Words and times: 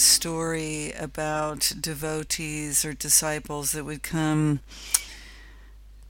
Story 0.00 0.92
about 0.92 1.74
devotees 1.78 2.86
or 2.86 2.94
disciples 2.94 3.72
that 3.72 3.84
would 3.84 4.02
come 4.02 4.60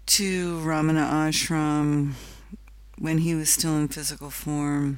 to 0.06 0.60
Ramana 0.60 1.10
ashram 1.10 2.12
when 2.98 3.18
he 3.18 3.34
was 3.34 3.50
still 3.50 3.76
in 3.76 3.88
physical 3.88 4.30
form. 4.30 4.96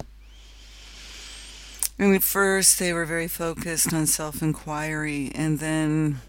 And 1.99 2.15
at 2.15 2.23
first, 2.23 2.79
they 2.79 2.93
were 2.93 3.07
very 3.07 3.29
focused 3.29 3.95
on 3.95 4.07
self 4.07 4.43
inquiry, 4.43 5.33
and 5.35 5.59
then 5.59 6.21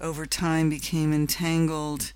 over 0.00 0.24
time 0.24 0.70
became 0.70 1.12
entangled 1.12 2.14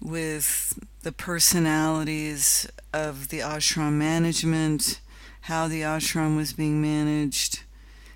with 0.00 0.78
the 1.02 1.12
personalities 1.12 2.68
of 2.92 3.28
the 3.28 3.38
ashram 3.38 3.92
management, 3.92 5.00
how 5.42 5.68
the 5.68 5.82
ashram 5.82 6.36
was 6.36 6.52
being 6.52 6.82
managed, 6.82 7.62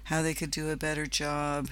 how 0.04 0.22
they 0.22 0.34
could 0.34 0.50
do 0.50 0.70
a 0.70 0.76
better 0.76 1.06
job. 1.06 1.68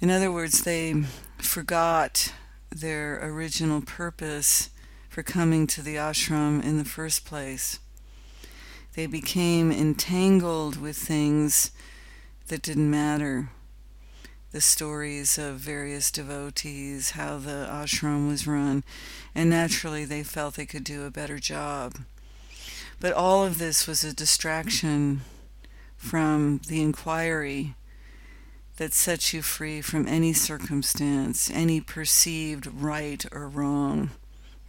In 0.00 0.10
other 0.10 0.30
words, 0.30 0.62
they 0.62 0.94
forgot 1.38 2.32
their 2.70 3.18
original 3.24 3.80
purpose 3.80 4.70
for 5.08 5.22
coming 5.22 5.66
to 5.66 5.82
the 5.82 5.96
ashram 5.96 6.62
in 6.62 6.78
the 6.78 6.84
first 6.84 7.24
place. 7.24 7.78
They 8.94 9.06
became 9.06 9.72
entangled 9.72 10.80
with 10.80 10.96
things 10.96 11.70
that 12.48 12.62
didn't 12.62 12.90
matter. 12.90 13.50
The 14.50 14.60
stories 14.60 15.38
of 15.38 15.56
various 15.56 16.10
devotees, 16.10 17.10
how 17.10 17.38
the 17.38 17.68
ashram 17.70 18.28
was 18.28 18.46
run, 18.46 18.82
and 19.34 19.50
naturally 19.50 20.04
they 20.04 20.22
felt 20.22 20.54
they 20.54 20.66
could 20.66 20.84
do 20.84 21.04
a 21.04 21.10
better 21.10 21.38
job. 21.38 21.98
But 22.98 23.12
all 23.12 23.44
of 23.44 23.58
this 23.58 23.86
was 23.86 24.02
a 24.02 24.14
distraction 24.14 25.20
from 25.98 26.60
the 26.68 26.80
inquiry 26.80 27.74
that 28.76 28.94
sets 28.94 29.34
you 29.34 29.42
free 29.42 29.82
from 29.82 30.06
any 30.06 30.32
circumstance, 30.32 31.50
any 31.50 31.80
perceived 31.80 32.66
right 32.66 33.26
or 33.32 33.48
wrong, 33.48 34.10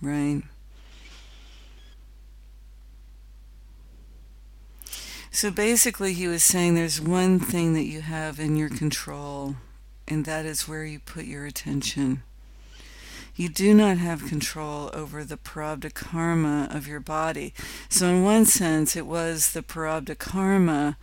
right? 0.02 0.42
So 5.32 5.52
basically, 5.52 6.14
he 6.14 6.28
was 6.28 6.44
saying 6.44 6.74
there's 6.74 7.00
one 7.00 7.40
thing 7.40 7.74
that 7.76 7.86
you 7.86 8.02
have 8.02 8.40
in 8.40 8.56
your 8.56 8.70
control, 8.70 9.56
and 10.08 10.26
that 10.26 10.46
is 10.46 10.68
where 10.68 10.84
you 10.84 11.00
put 11.00 11.26
your 11.26 11.46
attention. 11.46 12.24
You 13.40 13.48
do 13.48 13.74
not 13.74 14.00
have 14.00 14.28
control 14.28 14.90
over 14.94 15.24
the 15.24 15.38
prarabdha 15.38 15.94
karma 15.94 16.68
of 16.72 16.90
your 16.90 17.00
body. 17.00 17.54
So, 17.88 18.08
in 18.08 18.22
one 18.22 18.44
sense, 18.44 18.98
it 18.98 19.06
was 19.06 19.54
the 19.54 19.64
prarabdha 19.64 20.20
karma 20.20 20.98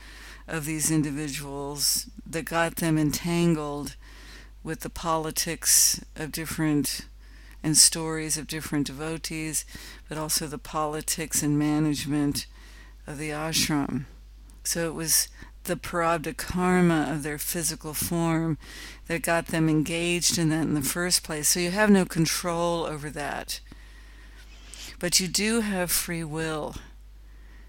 of 0.46 0.66
these 0.66 0.90
individuals 0.90 2.10
that 2.26 2.44
got 2.44 2.76
them 2.76 2.98
entangled 2.98 3.96
with 4.62 4.80
the 4.80 4.90
politics 4.90 6.04
of 6.14 6.30
different 6.30 7.06
and 7.62 7.74
stories 7.74 8.36
of 8.36 8.46
different 8.46 8.86
devotees, 8.86 9.64
but 10.06 10.18
also 10.18 10.46
the 10.46 10.58
politics 10.58 11.42
and 11.42 11.58
management 11.58 12.46
of 13.06 13.16
the 13.16 13.30
ashram. 13.30 14.04
So 14.62 14.86
it 14.86 14.94
was 14.94 15.28
the 15.66 15.76
prarabdha 15.76 16.36
karma 16.36 17.08
of 17.10 17.22
their 17.22 17.38
physical 17.38 17.94
form 17.94 18.58
that 19.06 19.22
got 19.22 19.46
them 19.46 19.68
engaged 19.68 20.38
in 20.38 20.48
that 20.48 20.62
in 20.62 20.74
the 20.74 20.82
first 20.82 21.22
place. 21.22 21.48
So 21.48 21.60
you 21.60 21.70
have 21.70 21.90
no 21.90 22.04
control 22.04 22.84
over 22.84 23.10
that. 23.10 23.60
But 24.98 25.20
you 25.20 25.28
do 25.28 25.60
have 25.60 25.90
free 25.90 26.24
will 26.24 26.76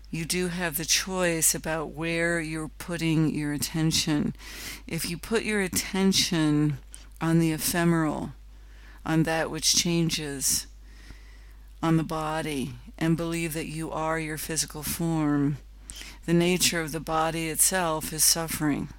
you 0.09 0.23
do 0.23 0.47
have 0.47 0.77
the 0.77 0.85
choice 0.85 1.53
about 1.53 1.89
where 1.89 2.39
you're 2.39 2.69
putting 2.69 3.33
your 3.35 3.51
attention. 3.51 4.33
If 4.87 5.09
you 5.09 5.17
put 5.17 5.43
your 5.43 5.61
attention 5.61 6.77
on 7.19 7.39
the 7.39 7.51
ephemeral, 7.51 8.31
on 9.05 9.23
that 9.23 9.51
which 9.51 9.75
changes, 9.75 10.67
on 11.83 11.97
the 11.97 12.03
body, 12.03 12.73
and 12.97 13.17
believe 13.17 13.53
that 13.53 13.67
you 13.67 13.91
are 13.91 14.17
your 14.17 14.37
physical 14.37 14.81
form, 14.81 15.57
the 16.27 16.33
nature 16.33 16.81
of 16.81 16.91
the 16.91 16.99
body 16.99 17.47
itself 17.47 18.11
is 18.11 18.21
suffering. 18.21 18.89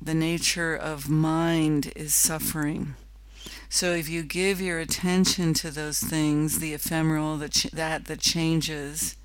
The 0.00 0.12
nature 0.12 0.76
of 0.76 1.08
mind 1.08 1.90
is 1.96 2.14
suffering. 2.14 2.94
So 3.70 3.92
if 3.92 4.10
you 4.10 4.22
give 4.22 4.60
your 4.60 4.78
attention 4.78 5.54
to 5.54 5.70
those 5.70 6.00
things, 6.00 6.58
the 6.58 6.74
ephemeral, 6.74 7.38
that 7.38 7.52
ch- 7.52 7.70
that 7.72 8.04
that 8.04 8.20
changes, 8.20 9.16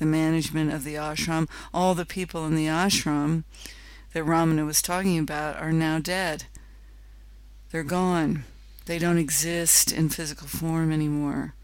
the 0.00 0.04
management 0.04 0.72
of 0.72 0.82
the 0.82 0.96
ashram, 0.96 1.48
all 1.72 1.94
the 1.94 2.04
people 2.04 2.44
in 2.44 2.56
the 2.56 2.66
ashram 2.66 3.44
that 4.14 4.24
Ramana 4.24 4.66
was 4.66 4.82
talking 4.82 5.16
about 5.16 5.62
are 5.62 5.72
now 5.72 6.00
dead. 6.00 6.46
They're 7.70 7.84
gone. 7.84 8.42
They 8.86 8.98
don't 8.98 9.18
exist 9.18 9.92
in 9.92 10.08
physical 10.08 10.48
form 10.48 10.90
anymore. 10.90 11.54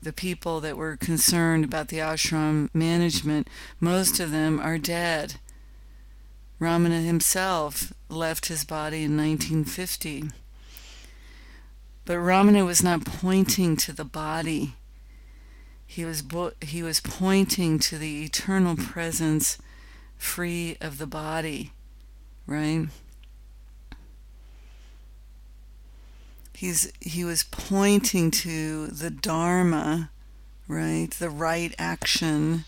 The 0.00 0.12
people 0.12 0.60
that 0.60 0.76
were 0.76 0.96
concerned 0.96 1.64
about 1.64 1.88
the 1.88 1.98
ashram 1.98 2.68
management, 2.72 3.48
most 3.80 4.20
of 4.20 4.30
them 4.30 4.60
are 4.60 4.78
dead. 4.78 5.34
Ramana 6.60 7.04
himself 7.04 7.92
left 8.08 8.46
his 8.46 8.64
body 8.64 9.04
in 9.04 9.16
1950. 9.16 10.30
But 12.04 12.16
Ramana 12.16 12.64
was 12.64 12.82
not 12.82 13.04
pointing 13.04 13.76
to 13.76 13.92
the 13.92 14.04
body. 14.04 14.74
He 15.86 16.04
was, 16.04 16.22
bo- 16.22 16.52
he 16.60 16.82
was 16.82 17.00
pointing 17.00 17.78
to 17.80 17.98
the 17.98 18.24
eternal 18.24 18.76
presence 18.76 19.58
free 20.16 20.76
of 20.80 20.98
the 20.98 21.06
body, 21.06 21.72
right? 22.46 22.86
He's, 26.58 26.92
he 27.00 27.24
was 27.24 27.44
pointing 27.44 28.32
to 28.32 28.88
the 28.88 29.10
Dharma, 29.10 30.10
right? 30.66 31.08
The 31.08 31.30
right 31.30 31.72
action, 31.78 32.64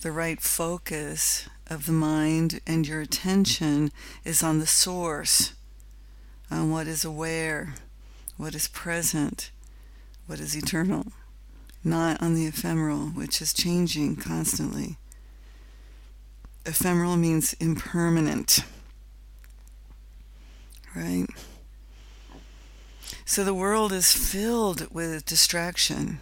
the 0.00 0.12
right 0.12 0.40
focus 0.40 1.46
of 1.68 1.84
the 1.84 1.92
mind, 1.92 2.60
and 2.66 2.88
your 2.88 3.02
attention 3.02 3.92
is 4.24 4.42
on 4.42 4.60
the 4.60 4.66
source, 4.66 5.52
on 6.50 6.70
what 6.70 6.86
is 6.86 7.04
aware 7.04 7.74
what 8.36 8.54
is 8.54 8.68
present, 8.68 9.50
what 10.26 10.40
is 10.40 10.56
eternal, 10.56 11.06
not 11.84 12.22
on 12.22 12.34
the 12.34 12.46
ephemeral, 12.46 13.08
which 13.08 13.40
is 13.40 13.52
changing 13.52 14.16
constantly. 14.16 14.96
Ephemeral 16.64 17.16
means 17.16 17.54
impermanent, 17.54 18.60
right? 20.94 21.26
So 23.28 23.42
the 23.42 23.52
world 23.52 23.92
is 23.92 24.12
filled 24.12 24.86
with 24.94 25.26
distraction. 25.26 26.20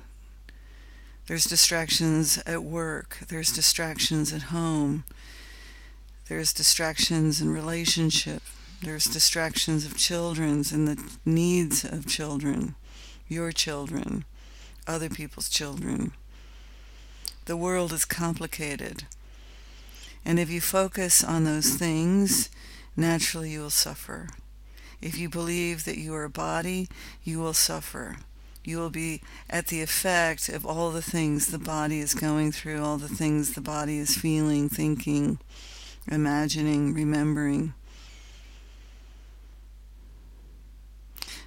There's 1.27 1.45
distractions 1.45 2.43
at 2.47 2.65
work, 2.65 3.19
there's 3.29 3.53
distractions 3.53 4.33
at 4.33 4.45
home, 4.45 5.05
there's 6.29 6.55
distractions 6.55 7.43
in 7.43 7.51
relationship, 7.51 8.43
there's 8.83 9.05
distractions 9.05 9.85
of 9.85 9.99
children's 9.99 10.73
and 10.73 10.89
the 10.89 10.99
needs 11.27 11.85
of 11.85 12.07
children, 12.07 12.75
your 13.29 13.53
children, 13.53 14.25
other 14.87 15.11
people's 15.11 15.51
children. 15.51 16.13
The 17.45 17.57
world 17.57 17.93
is 17.93 18.07
complicated. 18.07 19.05
And 20.25 20.39
if 20.41 20.49
you 20.49 20.63
focus 20.63 21.23
on 21.23 21.45
those 21.45 21.75
things, 21.75 22.49
naturally 22.97 23.51
you 23.51 23.61
will 23.61 23.69
suffer. 23.69 24.29
If 25.05 25.19
you 25.19 25.29
believe 25.29 25.85
that 25.85 25.99
you 25.99 26.15
are 26.15 26.25
a 26.25 26.31
body, 26.31 26.89
you 27.23 27.39
will 27.39 27.53
suffer. 27.53 28.17
You 28.65 28.79
will 28.79 28.89
be 28.89 29.21
at 29.51 29.67
the 29.67 29.83
effect 29.83 30.49
of 30.49 30.65
all 30.65 30.91
the 30.91 31.03
things 31.03 31.49
the 31.49 31.59
body 31.59 32.01
is 32.01 32.15
going 32.15 32.53
through, 32.53 32.83
all 32.83 32.97
the 32.97 33.07
things 33.07 33.53
the 33.53 33.61
body 33.61 33.99
is 33.99 34.17
feeling, 34.17 34.71
thinking, 34.71 35.41
imagining, 36.11 36.95
remembering. 36.95 37.75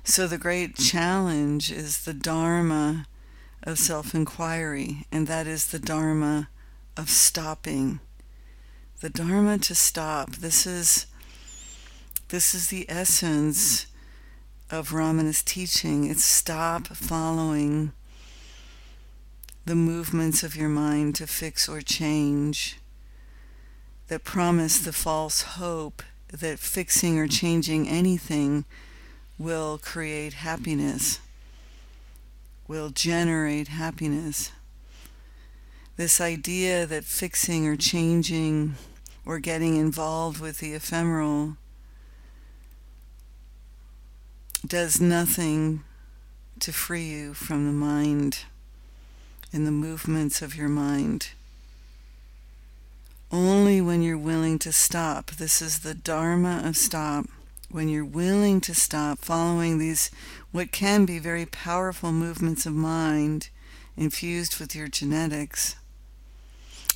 So 0.04 0.28
the 0.28 0.38
great 0.38 0.76
challenge 0.76 1.72
is 1.72 2.06
the 2.06 2.14
Dharma 2.14 3.08
of 3.64 3.80
self 3.80 4.14
inquiry, 4.14 5.08
and 5.12 5.26
that 5.26 5.48
is 5.48 5.70
the 5.70 5.80
Dharma 5.80 6.50
of 6.96 7.10
stopping. 7.10 8.02
The 9.00 9.10
Dharma 9.10 9.58
to 9.58 9.74
stop. 9.74 10.36
This 10.36 10.68
is 10.68 11.08
this 12.30 12.54
is 12.54 12.68
the 12.68 12.86
essence 12.90 13.88
of 14.70 14.90
Ramana's 14.90 15.42
teaching. 15.42 16.04
It's 16.10 16.26
stop 16.26 16.88
following 16.88 17.94
the 19.66 19.76
movements 19.76 20.44
of 20.44 20.56
your 20.56 20.70
mind 20.70 21.16
to 21.16 21.28
fix 21.28 21.70
or 21.70 21.82
change 21.82 22.80
that 24.08 24.24
promise 24.24 24.80
the 24.80 24.94
false 24.94 25.42
hope 25.42 26.04
that 26.32 26.60
fixing 26.60 27.18
or 27.18 27.28
changing 27.28 27.88
anything 27.88 28.66
will 29.38 29.78
create 29.78 30.34
happiness, 30.34 31.20
will 32.68 32.90
generate 32.90 33.70
happiness. 33.70 34.52
this 35.96 36.22
idea 36.22 36.86
that 36.86 37.04
fixing 37.04 37.66
or 37.68 37.76
changing 37.76 38.76
or 39.26 39.40
getting 39.40 39.76
involved 39.76 40.40
with 40.40 40.60
the 40.60 40.74
ephemeral 40.74 41.58
does 44.68 45.00
nothing 45.00 45.84
to 46.60 46.74
free 46.74 47.06
you 47.06 47.34
from 47.34 47.66
the 47.66 47.72
mind 47.72 48.40
and 49.54 49.66
the 49.66 49.72
movements 49.72 50.42
of 50.42 50.56
your 50.56 50.68
mind. 50.68 51.30
Only 53.32 53.80
when 53.80 54.02
you're 54.02 54.18
willing 54.18 54.60
to 54.60 54.74
stop, 54.74 55.32
this 55.32 55.62
is 55.62 55.80
the 55.80 55.94
Dharma 55.94 56.62
of 56.66 56.76
stop, 56.76 57.28
when 57.70 57.88
you're 57.88 58.06
willing 58.06 58.60
to 58.62 58.74
stop 58.74 59.20
following 59.20 59.78
these, 59.78 60.12
what 60.52 60.72
can 60.72 61.06
be 61.06 61.20
very 61.20 61.46
powerful 61.46 62.12
movements 62.12 62.66
of 62.66 62.74
mind 62.74 63.50
infused 63.96 64.60
with 64.60 64.76
your 64.76 64.88
genetics, 64.88 65.76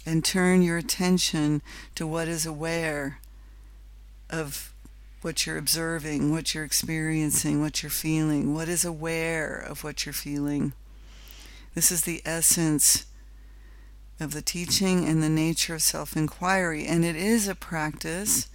and 0.05 0.25
turn 0.25 0.61
your 0.61 0.77
attention 0.77 1.61
to 1.95 2.07
what 2.07 2.27
is 2.27 2.45
aware 2.45 3.19
of 4.29 4.73
what 5.21 5.45
you're 5.45 5.57
observing, 5.57 6.31
what 6.31 6.53
you're 6.53 6.63
experiencing, 6.63 7.61
what 7.61 7.83
you're 7.83 7.89
feeling, 7.89 8.53
what 8.53 8.67
is 8.67 8.83
aware 8.83 9.55
of 9.55 9.83
what 9.83 10.05
you're 10.05 10.13
feeling. 10.13 10.73
This 11.75 11.91
is 11.91 12.01
the 12.01 12.21
essence 12.25 13.05
of 14.19 14.33
the 14.33 14.41
teaching 14.41 15.05
and 15.05 15.21
the 15.21 15.29
nature 15.29 15.75
of 15.75 15.81
self 15.81 16.17
inquiry, 16.17 16.85
and 16.85 17.05
it 17.05 17.15
is 17.15 17.47
a 17.47 17.55
practice. 17.55 18.47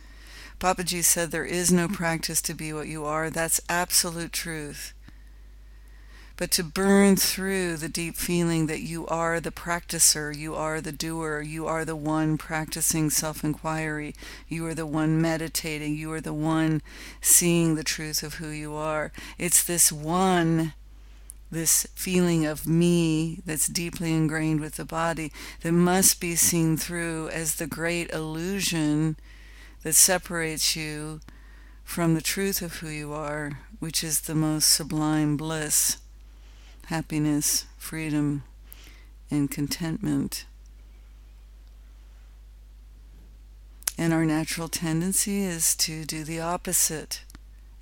Papaji 0.58 1.04
said 1.04 1.30
there 1.30 1.44
is 1.44 1.70
no 1.70 1.86
practice 1.86 2.40
to 2.42 2.54
be 2.54 2.72
what 2.72 2.88
you 2.88 3.04
are. 3.04 3.30
That's 3.30 3.60
absolute 3.68 4.32
truth 4.32 4.94
but 6.36 6.50
to 6.50 6.62
burn 6.62 7.16
through 7.16 7.76
the 7.76 7.88
deep 7.88 8.14
feeling 8.14 8.66
that 8.66 8.80
you 8.80 9.06
are 9.06 9.40
the 9.40 9.50
practicer, 9.50 10.36
you 10.36 10.54
are 10.54 10.82
the 10.82 10.92
doer, 10.92 11.40
you 11.40 11.66
are 11.66 11.84
the 11.84 11.96
one 11.96 12.36
practicing 12.36 13.08
self 13.08 13.42
inquiry, 13.42 14.14
you 14.46 14.66
are 14.66 14.74
the 14.74 14.86
one 14.86 15.20
meditating, 15.20 15.94
you 15.94 16.12
are 16.12 16.20
the 16.20 16.34
one 16.34 16.82
seeing 17.22 17.74
the 17.74 17.84
truth 17.84 18.22
of 18.22 18.34
who 18.34 18.48
you 18.48 18.74
are. 18.74 19.12
It's 19.38 19.62
this 19.64 19.90
one. 19.90 20.74
This 21.48 21.86
feeling 21.94 22.44
of 22.44 22.66
me 22.66 23.40
that's 23.46 23.68
deeply 23.68 24.12
ingrained 24.12 24.60
with 24.60 24.74
the 24.74 24.84
body 24.84 25.32
that 25.62 25.70
must 25.70 26.20
be 26.20 26.34
seen 26.34 26.76
through 26.76 27.28
as 27.28 27.54
the 27.54 27.68
great 27.68 28.10
illusion 28.10 29.16
that 29.84 29.94
separates 29.94 30.74
you 30.74 31.20
from 31.84 32.14
the 32.14 32.20
truth 32.20 32.62
of 32.62 32.78
who 32.78 32.88
you 32.88 33.12
are, 33.12 33.60
which 33.78 34.02
is 34.02 34.22
the 34.22 34.34
most 34.34 34.68
sublime 34.68 35.36
bliss 35.36 35.98
happiness, 36.86 37.66
freedom, 37.76 38.42
and 39.30 39.50
contentment. 39.50 40.46
And 43.98 44.12
our 44.12 44.24
natural 44.24 44.68
tendency 44.68 45.42
is 45.42 45.74
to 45.76 46.04
do 46.04 46.22
the 46.22 46.40
opposite 46.40 47.22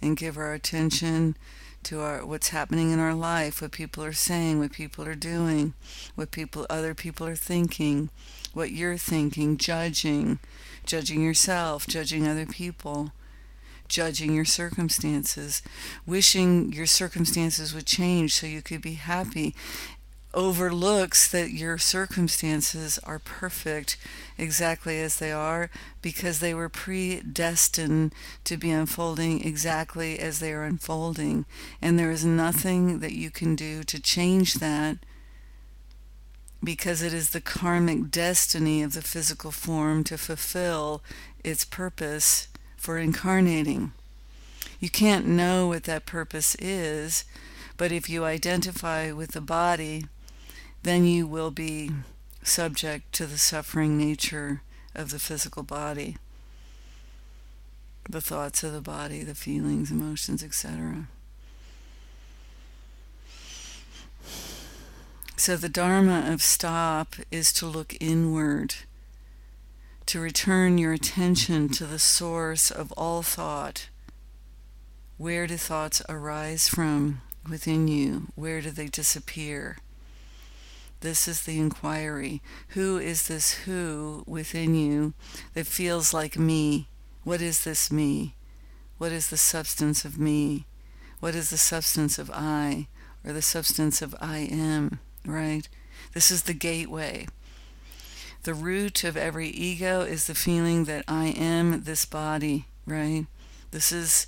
and 0.00 0.16
give 0.16 0.38
our 0.38 0.54
attention 0.54 1.36
to 1.84 2.00
our 2.00 2.24
what's 2.24 2.48
happening 2.48 2.92
in 2.92 2.98
our 2.98 3.14
life, 3.14 3.60
what 3.60 3.72
people 3.72 4.02
are 4.04 4.12
saying, 4.12 4.58
what 4.58 4.72
people 4.72 5.06
are 5.06 5.14
doing, 5.14 5.74
what 6.14 6.30
people 6.30 6.66
other 6.70 6.94
people 6.94 7.26
are 7.26 7.36
thinking, 7.36 8.08
what 8.54 8.70
you're 8.70 8.96
thinking, 8.96 9.58
judging, 9.58 10.38
judging 10.86 11.22
yourself, 11.22 11.86
judging 11.86 12.26
other 12.26 12.46
people 12.46 13.12
judging 13.88 14.34
your 14.34 14.44
circumstances, 14.44 15.62
wishing 16.06 16.72
your 16.72 16.86
circumstances 16.86 17.74
would 17.74 17.86
change 17.86 18.34
so 18.34 18.46
you 18.46 18.62
could 18.62 18.82
be 18.82 18.94
happy, 18.94 19.54
overlooks 20.34 21.30
that 21.30 21.52
your 21.52 21.78
circumstances 21.78 22.98
are 23.04 23.18
perfect 23.18 23.96
exactly 24.36 25.00
as 25.00 25.18
they 25.18 25.30
are 25.30 25.70
because 26.02 26.40
they 26.40 26.52
were 26.52 26.68
predestined 26.68 28.12
to 28.42 28.56
be 28.56 28.70
unfolding 28.70 29.44
exactly 29.44 30.18
as 30.18 30.40
they 30.40 30.52
are 30.52 30.64
unfolding. 30.64 31.44
And 31.80 31.98
there 31.98 32.10
is 32.10 32.24
nothing 32.24 32.98
that 32.98 33.12
you 33.12 33.30
can 33.30 33.54
do 33.54 33.84
to 33.84 34.02
change 34.02 34.54
that 34.54 34.98
because 36.62 37.02
it 37.02 37.12
is 37.12 37.30
the 37.30 37.40
karmic 37.40 38.10
destiny 38.10 38.82
of 38.82 38.94
the 38.94 39.02
physical 39.02 39.50
form 39.50 40.02
to 40.04 40.16
fulfill 40.16 41.02
its 41.44 41.64
purpose 41.64 42.48
for 42.84 42.98
incarnating. 42.98 43.92
You 44.78 44.90
can't 44.90 45.26
know 45.26 45.68
what 45.68 45.84
that 45.84 46.04
purpose 46.04 46.54
is, 46.56 47.24
but 47.78 47.90
if 47.90 48.10
you 48.10 48.26
identify 48.26 49.10
with 49.10 49.32
the 49.32 49.40
body, 49.40 50.04
then 50.82 51.06
you 51.06 51.26
will 51.26 51.50
be 51.50 51.90
subject 52.42 53.10
to 53.14 53.24
the 53.24 53.38
suffering 53.38 53.96
nature 53.96 54.60
of 54.94 55.12
the 55.12 55.18
physical 55.18 55.62
body, 55.62 56.18
the 58.06 58.20
thoughts 58.20 58.62
of 58.62 58.74
the 58.74 58.82
body, 58.82 59.22
the 59.22 59.34
feelings, 59.34 59.90
emotions, 59.90 60.44
etc. 60.44 61.08
So 65.38 65.56
the 65.56 65.70
Dharma 65.70 66.30
of 66.30 66.42
stop 66.42 67.16
is 67.30 67.50
to 67.54 67.66
look 67.66 67.96
inward 67.98 68.74
to 70.06 70.20
return 70.20 70.78
your 70.78 70.92
attention 70.92 71.68
to 71.70 71.86
the 71.86 71.98
source 71.98 72.70
of 72.70 72.92
all 72.92 73.22
thought. 73.22 73.88
Where 75.16 75.46
do 75.46 75.56
thoughts 75.56 76.02
arise 76.08 76.68
from 76.68 77.20
within 77.48 77.88
you? 77.88 78.28
Where 78.34 78.60
do 78.60 78.70
they 78.70 78.86
disappear? 78.86 79.78
This 81.00 81.28
is 81.28 81.42
the 81.42 81.58
inquiry. 81.58 82.42
Who 82.68 82.98
is 82.98 83.28
this 83.28 83.52
who 83.64 84.24
within 84.26 84.74
you 84.74 85.14
that 85.54 85.66
feels 85.66 86.14
like 86.14 86.38
me? 86.38 86.88
What 87.24 87.40
is 87.40 87.64
this 87.64 87.92
me? 87.92 88.34
What 88.98 89.12
is 89.12 89.28
the 89.28 89.36
substance 89.36 90.04
of 90.04 90.18
me? 90.18 90.66
What 91.20 91.34
is 91.34 91.50
the 91.50 91.58
substance 91.58 92.18
of 92.18 92.30
I 92.32 92.88
or 93.24 93.32
the 93.32 93.42
substance 93.42 94.02
of 94.02 94.14
I 94.20 94.38
am, 94.50 94.98
right? 95.24 95.68
This 96.12 96.30
is 96.30 96.42
the 96.42 96.54
gateway. 96.54 97.26
The 98.44 98.52
root 98.52 99.04
of 99.04 99.16
every 99.16 99.48
ego 99.48 100.02
is 100.02 100.26
the 100.26 100.34
feeling 100.34 100.84
that 100.84 101.06
I 101.08 101.28
am 101.28 101.84
this 101.84 102.04
body, 102.04 102.66
right? 102.86 103.24
This 103.70 103.90
is 103.90 104.26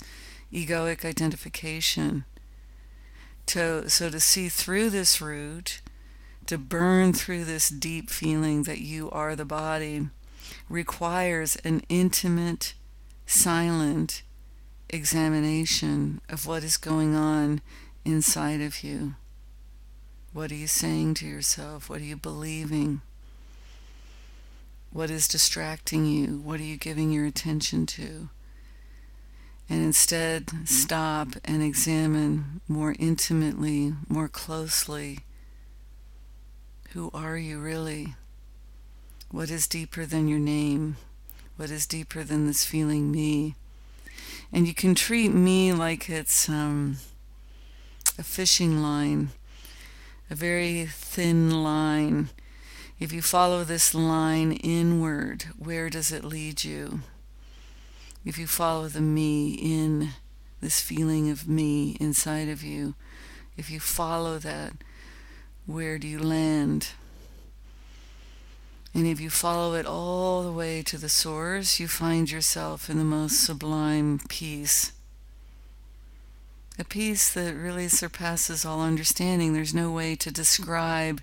egoic 0.50 1.04
identification. 1.04 2.24
To, 3.46 3.90
so 3.90 4.08
to 4.08 4.18
see 4.18 4.48
through 4.48 4.88
this 4.88 5.20
root, 5.20 5.82
to 6.46 6.56
burn 6.56 7.12
through 7.12 7.44
this 7.44 7.68
deep 7.68 8.08
feeling 8.08 8.62
that 8.62 8.80
you 8.80 9.10
are 9.10 9.36
the 9.36 9.44
body, 9.44 10.08
requires 10.70 11.56
an 11.56 11.82
intimate, 11.90 12.72
silent 13.26 14.22
examination 14.88 16.22
of 16.30 16.46
what 16.46 16.64
is 16.64 16.78
going 16.78 17.14
on 17.14 17.60
inside 18.06 18.62
of 18.62 18.82
you. 18.82 19.16
What 20.32 20.50
are 20.50 20.56
you 20.56 20.68
saying 20.68 21.14
to 21.14 21.26
yourself? 21.26 21.90
What 21.90 22.00
are 22.00 22.04
you 22.04 22.16
believing? 22.16 23.02
What 24.92 25.10
is 25.10 25.28
distracting 25.28 26.06
you? 26.06 26.38
What 26.38 26.60
are 26.60 26.64
you 26.64 26.76
giving 26.76 27.12
your 27.12 27.26
attention 27.26 27.86
to? 27.86 28.28
And 29.68 29.82
instead, 29.82 30.50
stop 30.64 31.28
and 31.44 31.62
examine 31.62 32.60
more 32.68 32.94
intimately, 32.98 33.94
more 34.08 34.28
closely. 34.28 35.20
Who 36.90 37.10
are 37.12 37.36
you 37.36 37.58
really? 37.58 38.14
What 39.30 39.50
is 39.50 39.66
deeper 39.66 40.06
than 40.06 40.28
your 40.28 40.38
name? 40.38 40.96
What 41.56 41.70
is 41.70 41.86
deeper 41.86 42.22
than 42.22 42.46
this 42.46 42.64
feeling 42.64 43.10
me? 43.10 43.56
And 44.52 44.68
you 44.68 44.74
can 44.74 44.94
treat 44.94 45.32
me 45.32 45.72
like 45.72 46.08
it's 46.08 46.48
um, 46.48 46.98
a 48.18 48.22
fishing 48.22 48.80
line, 48.80 49.30
a 50.30 50.34
very 50.34 50.86
thin 50.86 51.62
line 51.62 52.30
if 52.98 53.12
you 53.12 53.20
follow 53.20 53.62
this 53.62 53.94
line 53.94 54.52
inward, 54.52 55.44
where 55.58 55.90
does 55.90 56.12
it 56.12 56.24
lead 56.24 56.64
you? 56.64 57.00
If 58.24 58.38
you 58.38 58.46
follow 58.46 58.88
the 58.88 59.00
me 59.00 59.50
in, 59.52 60.10
this 60.60 60.80
feeling 60.80 61.30
of 61.30 61.46
me 61.46 61.96
inside 62.00 62.48
of 62.48 62.62
you, 62.62 62.94
if 63.56 63.70
you 63.70 63.80
follow 63.80 64.38
that, 64.38 64.72
where 65.66 65.98
do 65.98 66.08
you 66.08 66.18
land? 66.18 66.88
And 68.94 69.06
if 69.06 69.20
you 69.20 69.28
follow 69.28 69.74
it 69.74 69.84
all 69.84 70.42
the 70.42 70.52
way 70.52 70.82
to 70.82 70.96
the 70.96 71.10
source, 71.10 71.78
you 71.78 71.86
find 71.86 72.30
yourself 72.30 72.88
in 72.88 72.96
the 72.96 73.04
most 73.04 73.44
sublime 73.44 74.20
peace. 74.28 74.92
A 76.78 76.84
peace 76.84 77.32
that 77.34 77.54
really 77.54 77.88
surpasses 77.88 78.64
all 78.64 78.80
understanding. 78.80 79.52
There's 79.52 79.74
no 79.74 79.90
way 79.90 80.16
to 80.16 80.30
describe 80.30 81.20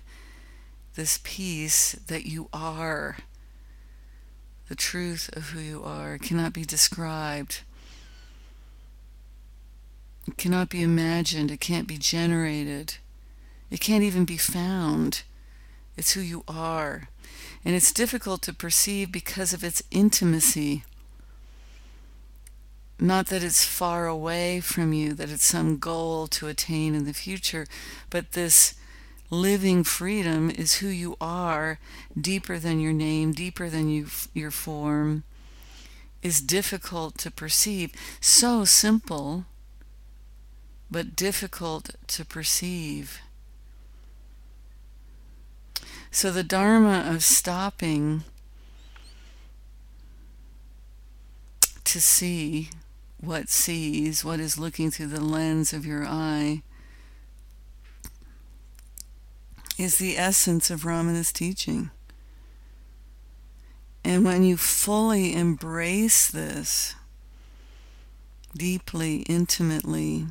this 0.94 1.20
peace 1.22 1.92
that 2.06 2.26
you 2.26 2.48
are. 2.52 3.16
The 4.68 4.74
truth 4.74 5.28
of 5.36 5.50
who 5.50 5.60
you 5.60 5.82
are 5.84 6.18
cannot 6.18 6.52
be 6.52 6.64
described. 6.64 7.60
It 10.26 10.36
cannot 10.36 10.70
be 10.70 10.82
imagined. 10.82 11.50
It 11.50 11.60
can't 11.60 11.86
be 11.86 11.98
generated. 11.98 12.96
It 13.70 13.80
can't 13.80 14.04
even 14.04 14.24
be 14.24 14.36
found. 14.36 15.22
It's 15.96 16.12
who 16.12 16.20
you 16.20 16.44
are. 16.48 17.08
And 17.64 17.74
it's 17.74 17.92
difficult 17.92 18.42
to 18.42 18.52
perceive 18.52 19.12
because 19.12 19.52
of 19.52 19.64
its 19.64 19.82
intimacy. 19.90 20.84
Not 22.98 23.26
that 23.26 23.42
it's 23.42 23.64
far 23.64 24.06
away 24.06 24.60
from 24.60 24.92
you, 24.92 25.14
that 25.14 25.30
it's 25.30 25.44
some 25.44 25.78
goal 25.78 26.26
to 26.28 26.48
attain 26.48 26.94
in 26.94 27.04
the 27.04 27.12
future, 27.12 27.66
but 28.08 28.32
this 28.32 28.74
living 29.30 29.84
freedom 29.84 30.50
is 30.50 30.76
who 30.76 30.88
you 30.88 31.16
are, 31.20 31.78
deeper 32.18 32.58
than 32.58 32.80
your 32.80 32.92
name, 32.92 33.32
deeper 33.32 33.68
than 33.68 33.88
you, 33.88 34.06
your 34.32 34.50
form, 34.50 35.24
is 36.22 36.40
difficult 36.40 37.18
to 37.18 37.30
perceive. 37.30 37.92
So 38.20 38.64
simple, 38.64 39.44
but 40.90 41.16
difficult 41.16 41.90
to 42.08 42.24
perceive. 42.24 43.20
So 46.10 46.30
the 46.30 46.44
Dharma 46.44 47.04
of 47.12 47.24
stopping 47.24 48.22
to 51.84 52.00
see 52.00 52.70
what 53.20 53.48
sees, 53.48 54.24
what 54.24 54.40
is 54.40 54.58
looking 54.58 54.90
through 54.90 55.08
the 55.08 55.20
lens 55.20 55.72
of 55.72 55.84
your 55.84 56.06
eye, 56.06 56.62
is 59.78 59.96
the 59.96 60.16
essence 60.16 60.70
of 60.70 60.82
Ramana's 60.82 61.32
teaching. 61.32 61.90
And 64.04 64.24
when 64.24 64.42
you 64.42 64.56
fully 64.56 65.34
embrace 65.34 66.30
this, 66.30 66.94
deeply, 68.56 69.18
intimately, 69.22 70.26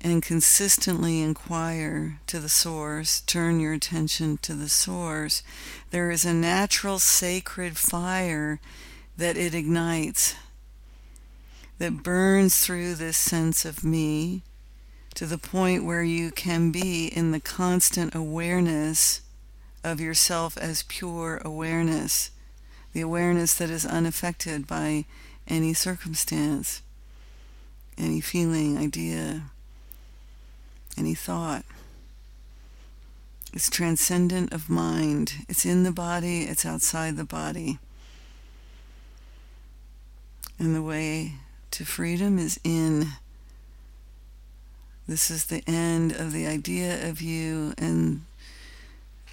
and 0.00 0.22
consistently 0.22 1.20
inquire 1.20 2.18
to 2.26 2.40
the 2.40 2.48
source, 2.48 3.20
turn 3.20 3.60
your 3.60 3.74
attention 3.74 4.38
to 4.38 4.54
the 4.54 4.68
source, 4.68 5.42
there 5.90 6.10
is 6.10 6.24
a 6.24 6.34
natural 6.34 6.98
sacred 6.98 7.76
fire 7.76 8.58
that 9.16 9.36
it 9.36 9.54
ignites, 9.54 10.34
that 11.78 12.02
burns 12.02 12.64
through 12.64 12.94
this 12.94 13.16
sense 13.16 13.64
of 13.64 13.84
me 13.84 14.42
to 15.14 15.26
the 15.26 15.38
point 15.38 15.84
where 15.84 16.02
you 16.02 16.30
can 16.30 16.70
be 16.70 17.06
in 17.06 17.32
the 17.32 17.40
constant 17.40 18.14
awareness 18.14 19.20
of 19.84 20.00
yourself 20.00 20.56
as 20.56 20.84
pure 20.84 21.40
awareness, 21.44 22.30
the 22.92 23.00
awareness 23.00 23.54
that 23.54 23.70
is 23.70 23.84
unaffected 23.84 24.66
by 24.66 25.04
any 25.48 25.74
circumstance, 25.74 26.82
any 27.98 28.20
feeling, 28.20 28.78
idea, 28.78 29.42
any 30.96 31.14
thought. 31.14 31.64
It's 33.52 33.68
transcendent 33.68 34.52
of 34.52 34.70
mind. 34.70 35.34
It's 35.48 35.66
in 35.66 35.82
the 35.82 35.92
body, 35.92 36.42
it's 36.42 36.64
outside 36.64 37.16
the 37.16 37.24
body. 37.24 37.78
And 40.58 40.74
the 40.74 40.82
way 40.82 41.34
to 41.72 41.84
freedom 41.84 42.38
is 42.38 42.58
in. 42.64 43.08
This 45.08 45.30
is 45.30 45.46
the 45.46 45.62
end 45.66 46.12
of 46.12 46.32
the 46.32 46.46
idea 46.46 47.08
of 47.08 47.20
you 47.20 47.74
and 47.76 48.22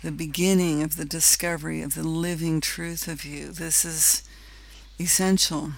the 0.02 0.12
beginning 0.12 0.82
of 0.82 0.96
the 0.96 1.06
discovery 1.06 1.82
of 1.82 1.94
the 1.94 2.04
living 2.04 2.60
truth 2.60 3.08
of 3.08 3.24
you. 3.24 3.52
This 3.52 3.86
is 3.86 4.24
essential. 5.00 5.72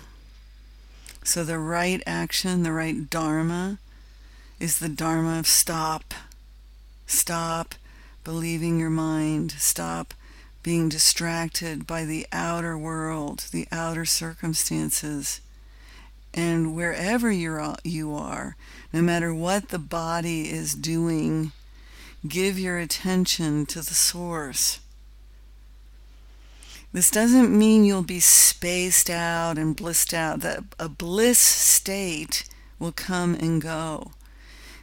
So, 1.23 1.43
the 1.43 1.59
right 1.59 2.01
action, 2.07 2.63
the 2.63 2.71
right 2.71 3.09
Dharma, 3.09 3.79
is 4.59 4.79
the 4.79 4.89
Dharma 4.89 5.39
of 5.39 5.47
stop. 5.47 6.13
Stop 7.05 7.75
believing 8.23 8.79
your 8.79 8.89
mind. 8.89 9.51
Stop 9.53 10.13
being 10.63 10.87
distracted 10.87 11.85
by 11.85 12.05
the 12.05 12.27
outer 12.31 12.77
world, 12.77 13.45
the 13.51 13.67
outer 13.71 14.05
circumstances. 14.05 15.41
And 16.33 16.75
wherever 16.75 17.31
you're, 17.31 17.75
you 17.83 18.15
are, 18.15 18.55
no 18.93 19.01
matter 19.01 19.33
what 19.33 19.69
the 19.69 19.79
body 19.79 20.49
is 20.49 20.73
doing, 20.73 21.51
give 22.27 22.59
your 22.59 22.77
attention 22.77 23.65
to 23.67 23.79
the 23.79 23.93
source. 23.93 24.79
This 26.93 27.09
doesn't 27.09 27.57
mean 27.57 27.85
you'll 27.85 28.03
be 28.03 28.19
spaced 28.19 29.09
out 29.09 29.57
and 29.57 29.75
blissed 29.75 30.13
out. 30.13 30.41
That 30.41 30.63
a 30.77 30.89
bliss 30.89 31.39
state 31.39 32.49
will 32.79 32.91
come 32.91 33.33
and 33.35 33.61
go. 33.61 34.11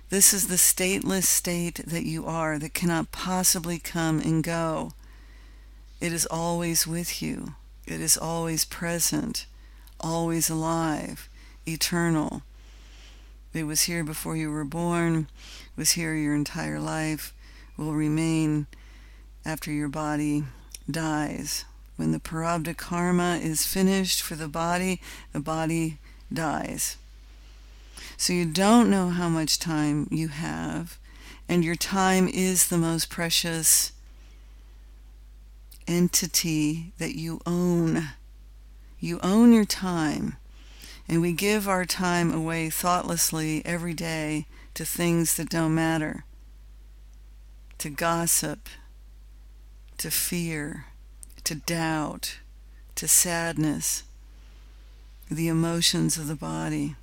This 0.08 0.32
is 0.32 0.48
the 0.48 0.54
stateless 0.54 1.24
state 1.24 1.82
that 1.86 2.04
you 2.04 2.24
are 2.24 2.58
that 2.58 2.72
cannot 2.72 3.12
possibly 3.12 3.78
come 3.78 4.20
and 4.20 4.42
go. 4.42 4.92
It 6.00 6.12
is 6.12 6.24
always 6.26 6.86
with 6.86 7.20
you. 7.20 7.54
It 7.86 8.00
is 8.00 8.16
always 8.16 8.64
present, 8.64 9.44
always 10.00 10.48
alive, 10.48 11.28
eternal. 11.66 12.42
It 13.54 13.64
was 13.64 13.82
here 13.82 14.04
before 14.04 14.36
you 14.36 14.50
were 14.50 14.64
born, 14.64 15.28
was 15.76 15.92
here 15.92 16.14
your 16.14 16.34
entire 16.34 16.78
life, 16.78 17.32
will 17.76 17.94
remain 17.94 18.66
after 19.44 19.72
your 19.72 19.88
body 19.88 20.44
dies. 20.90 21.64
When 21.96 22.12
the 22.12 22.20
prarabdha 22.20 22.76
karma 22.76 23.40
is 23.42 23.66
finished 23.66 24.22
for 24.22 24.36
the 24.36 24.48
body, 24.48 25.00
the 25.32 25.40
body 25.40 25.98
dies. 26.32 26.96
So 28.16 28.32
you 28.32 28.44
don't 28.44 28.90
know 28.90 29.08
how 29.08 29.28
much 29.28 29.58
time 29.58 30.06
you 30.10 30.28
have, 30.28 30.98
and 31.48 31.64
your 31.64 31.74
time 31.74 32.28
is 32.28 32.68
the 32.68 32.78
most 32.78 33.08
precious 33.08 33.92
entity 35.86 36.92
that 36.98 37.14
you 37.14 37.40
own. 37.46 38.10
You 39.00 39.18
own 39.22 39.52
your 39.52 39.64
time, 39.64 40.36
and 41.08 41.22
we 41.22 41.32
give 41.32 41.68
our 41.68 41.84
time 41.84 42.32
away 42.32 42.68
thoughtlessly 42.68 43.62
every 43.64 43.94
day 43.94 44.46
to 44.74 44.84
things 44.84 45.36
that 45.36 45.48
don't 45.48 45.74
matter, 45.74 46.24
to 47.78 47.88
gossip, 47.88 48.68
to 49.96 50.10
fear, 50.10 50.86
to 51.44 51.54
doubt, 51.54 52.38
to 52.94 53.08
sadness, 53.08 54.04
the 55.30 55.48
emotions 55.48 56.18
of 56.18 56.28
the 56.28 56.36
body. 56.36 56.94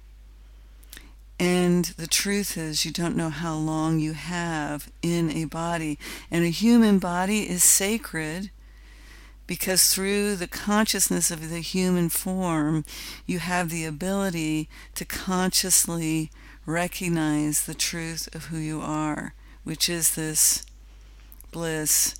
And 1.39 1.85
the 1.97 2.07
truth 2.07 2.57
is, 2.57 2.85
you 2.85 2.91
don't 2.91 3.17
know 3.17 3.29
how 3.29 3.55
long 3.55 3.99
you 3.99 4.13
have 4.13 4.89
in 5.01 5.29
a 5.31 5.45
body. 5.45 5.99
And 6.31 6.45
a 6.45 6.49
human 6.49 6.97
body 6.97 7.49
is 7.49 7.63
sacred 7.63 8.51
because 9.47 9.93
through 9.93 10.35
the 10.35 10.47
consciousness 10.47 11.31
of 11.31 11.49
the 11.49 11.59
human 11.59 12.09
form, 12.09 12.85
you 13.25 13.39
have 13.39 13.69
the 13.69 13.85
ability 13.85 14.69
to 14.95 15.05
consciously 15.05 16.31
recognize 16.65 17.65
the 17.65 17.73
truth 17.73 18.33
of 18.33 18.45
who 18.45 18.57
you 18.57 18.81
are, 18.81 19.33
which 19.63 19.87
is 19.87 20.15
this 20.15 20.65
bliss 21.51 22.15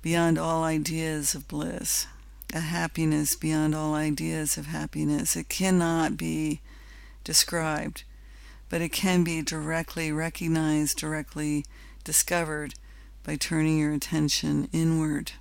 beyond 0.00 0.38
all 0.38 0.64
ideas 0.64 1.34
of 1.34 1.48
bliss, 1.48 2.06
a 2.54 2.60
happiness 2.60 3.36
beyond 3.36 3.74
all 3.74 3.94
ideas 3.94 4.56
of 4.56 4.66
happiness. 4.66 5.36
It 5.36 5.48
cannot 5.48 6.16
be 6.16 6.60
described 7.24 8.04
but 8.68 8.80
it 8.80 8.92
can 8.92 9.24
be 9.24 9.42
directly 9.42 10.12
recognized, 10.12 10.98
directly 10.98 11.64
discovered 12.04 12.74
by 13.22 13.36
turning 13.36 13.78
your 13.78 13.92
attention 13.92 14.68
inward. 14.72 15.32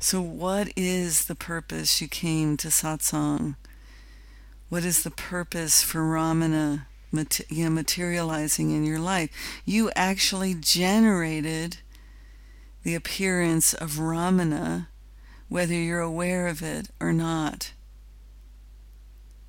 So, 0.00 0.20
what 0.20 0.68
is 0.76 1.24
the 1.24 1.34
purpose 1.34 2.00
you 2.00 2.08
came 2.08 2.56
to 2.58 2.68
satsang? 2.68 3.56
What 4.68 4.84
is 4.84 5.02
the 5.02 5.10
purpose 5.10 5.82
for 5.82 6.00
Ramana 6.00 6.86
materializing 7.10 8.70
in 8.70 8.84
your 8.84 9.00
life? 9.00 9.30
You 9.64 9.90
actually 9.96 10.54
generated 10.54 11.78
the 12.84 12.94
appearance 12.94 13.74
of 13.74 13.98
Ramana, 13.98 14.86
whether 15.48 15.74
you're 15.74 16.00
aware 16.00 16.46
of 16.46 16.62
it 16.62 16.90
or 17.00 17.12
not 17.12 17.72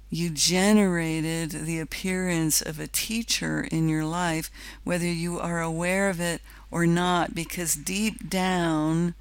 you 0.10 0.30
generated 0.30 1.52
the 1.52 1.80
appearance 1.80 2.62
of 2.62 2.80
a 2.80 2.88
teacher 2.88 3.68
in 3.72 3.88
your 3.88 4.06
life, 4.06 4.50
whether 4.84 5.06
you 5.06 5.40
are 5.40 5.62
aware 5.62 6.10
of 6.10 6.20
it 6.20 6.42
or 6.72 6.88
not, 6.88 7.36
because 7.36 7.76
deep 7.76 8.28
down 8.28 9.14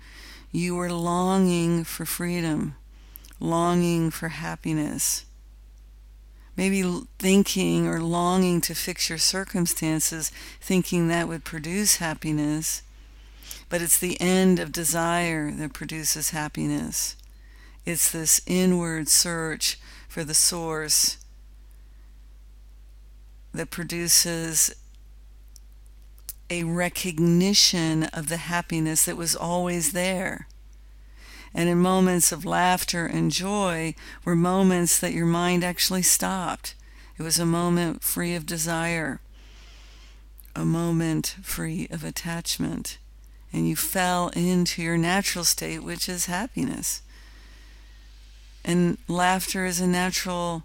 you 0.50 0.74
were 0.74 0.92
longing 0.92 1.84
for 1.84 2.04
freedom, 2.04 2.74
longing 3.38 4.10
for 4.10 4.28
happiness. 4.28 5.24
Maybe 6.56 6.82
thinking 7.18 7.86
or 7.86 8.00
longing 8.00 8.60
to 8.62 8.74
fix 8.74 9.08
your 9.08 9.18
circumstances, 9.18 10.32
thinking 10.60 11.08
that 11.08 11.28
would 11.28 11.44
produce 11.44 11.96
happiness. 11.96 12.82
But 13.68 13.82
it's 13.82 13.98
the 13.98 14.20
end 14.20 14.58
of 14.58 14.72
desire 14.72 15.52
that 15.52 15.72
produces 15.72 16.30
happiness. 16.30 17.16
It's 17.84 18.10
this 18.10 18.40
inward 18.46 19.08
search 19.08 19.78
for 20.08 20.24
the 20.24 20.34
source 20.34 21.18
that 23.52 23.70
produces 23.70 24.74
a 26.50 26.64
recognition 26.64 28.04
of 28.04 28.28
the 28.28 28.36
happiness 28.38 29.04
that 29.04 29.16
was 29.16 29.36
always 29.36 29.92
there. 29.92 30.46
And 31.54 31.68
in 31.68 31.78
moments 31.78 32.32
of 32.32 32.44
laughter 32.44 33.06
and 33.06 33.30
joy 33.30 33.94
were 34.24 34.36
moments 34.36 34.98
that 34.98 35.12
your 35.12 35.26
mind 35.26 35.64
actually 35.64 36.02
stopped. 36.02 36.74
It 37.18 37.22
was 37.22 37.38
a 37.38 37.46
moment 37.46 38.02
free 38.02 38.34
of 38.34 38.46
desire, 38.46 39.20
a 40.54 40.64
moment 40.64 41.36
free 41.42 41.88
of 41.90 42.04
attachment. 42.04 42.98
And 43.52 43.68
you 43.68 43.76
fell 43.76 44.28
into 44.28 44.82
your 44.82 44.98
natural 44.98 45.44
state, 45.44 45.82
which 45.82 46.08
is 46.08 46.26
happiness. 46.26 47.02
And 48.64 48.98
laughter 49.08 49.64
is 49.64 49.80
a 49.80 49.86
natural 49.86 50.64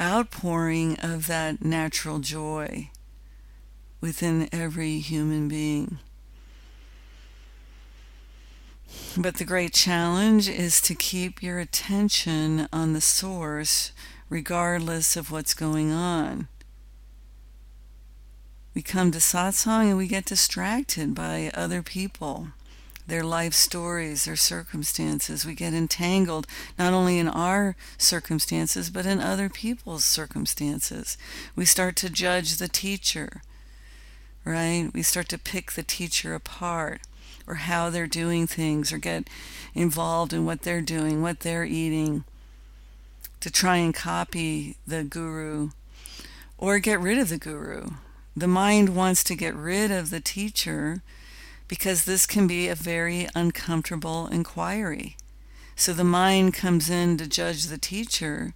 outpouring 0.00 0.96
of 1.00 1.26
that 1.26 1.64
natural 1.64 2.18
joy 2.18 2.90
within 4.04 4.46
every 4.52 4.98
human 4.98 5.48
being. 5.48 5.98
But 9.16 9.38
the 9.38 9.46
great 9.46 9.72
challenge 9.72 10.46
is 10.46 10.82
to 10.82 10.94
keep 10.94 11.42
your 11.42 11.58
attention 11.58 12.68
on 12.70 12.92
the 12.92 13.00
source 13.00 13.92
regardless 14.28 15.16
of 15.16 15.30
what's 15.30 15.54
going 15.54 15.90
on. 15.90 16.48
We 18.74 18.82
come 18.82 19.10
to 19.12 19.20
satsang 19.20 19.88
and 19.88 19.96
we 19.96 20.06
get 20.06 20.26
distracted 20.26 21.14
by 21.14 21.50
other 21.54 21.82
people, 21.82 22.48
their 23.06 23.24
life 23.24 23.54
stories, 23.54 24.26
their 24.26 24.36
circumstances. 24.36 25.46
We 25.46 25.54
get 25.54 25.72
entangled 25.72 26.46
not 26.78 26.92
only 26.92 27.18
in 27.18 27.28
our 27.28 27.74
circumstances, 27.96 28.90
but 28.90 29.06
in 29.06 29.20
other 29.20 29.48
people's 29.48 30.04
circumstances. 30.04 31.16
We 31.56 31.64
start 31.64 31.96
to 31.96 32.10
judge 32.10 32.58
the 32.58 32.68
teacher, 32.68 33.40
right? 34.44 34.90
We 34.92 35.02
start 35.02 35.28
to 35.30 35.38
pick 35.38 35.72
the 35.72 35.82
teacher 35.82 36.34
apart 36.34 37.00
or 37.46 37.56
how 37.56 37.90
they're 37.90 38.06
doing 38.06 38.46
things 38.46 38.92
or 38.92 38.98
get 38.98 39.28
involved 39.74 40.32
in 40.32 40.46
what 40.46 40.62
they're 40.62 40.80
doing, 40.80 41.22
what 41.22 41.40
they're 41.40 41.64
eating, 41.64 42.24
to 43.40 43.50
try 43.50 43.76
and 43.76 43.94
copy 43.94 44.76
the 44.86 45.04
guru 45.04 45.70
or 46.56 46.78
get 46.78 47.00
rid 47.00 47.18
of 47.18 47.28
the 47.28 47.38
guru. 47.38 47.90
The 48.36 48.48
mind 48.48 48.96
wants 48.96 49.22
to 49.24 49.36
get 49.36 49.54
rid 49.54 49.90
of 49.90 50.10
the 50.10 50.20
teacher 50.20 51.02
because 51.68 52.04
this 52.04 52.26
can 52.26 52.46
be 52.46 52.68
a 52.68 52.74
very 52.74 53.28
uncomfortable 53.34 54.26
inquiry. 54.28 55.16
So 55.76 55.92
the 55.92 56.04
mind 56.04 56.54
comes 56.54 56.88
in 56.88 57.16
to 57.18 57.26
judge 57.26 57.66
the 57.66 57.78
teacher 57.78 58.54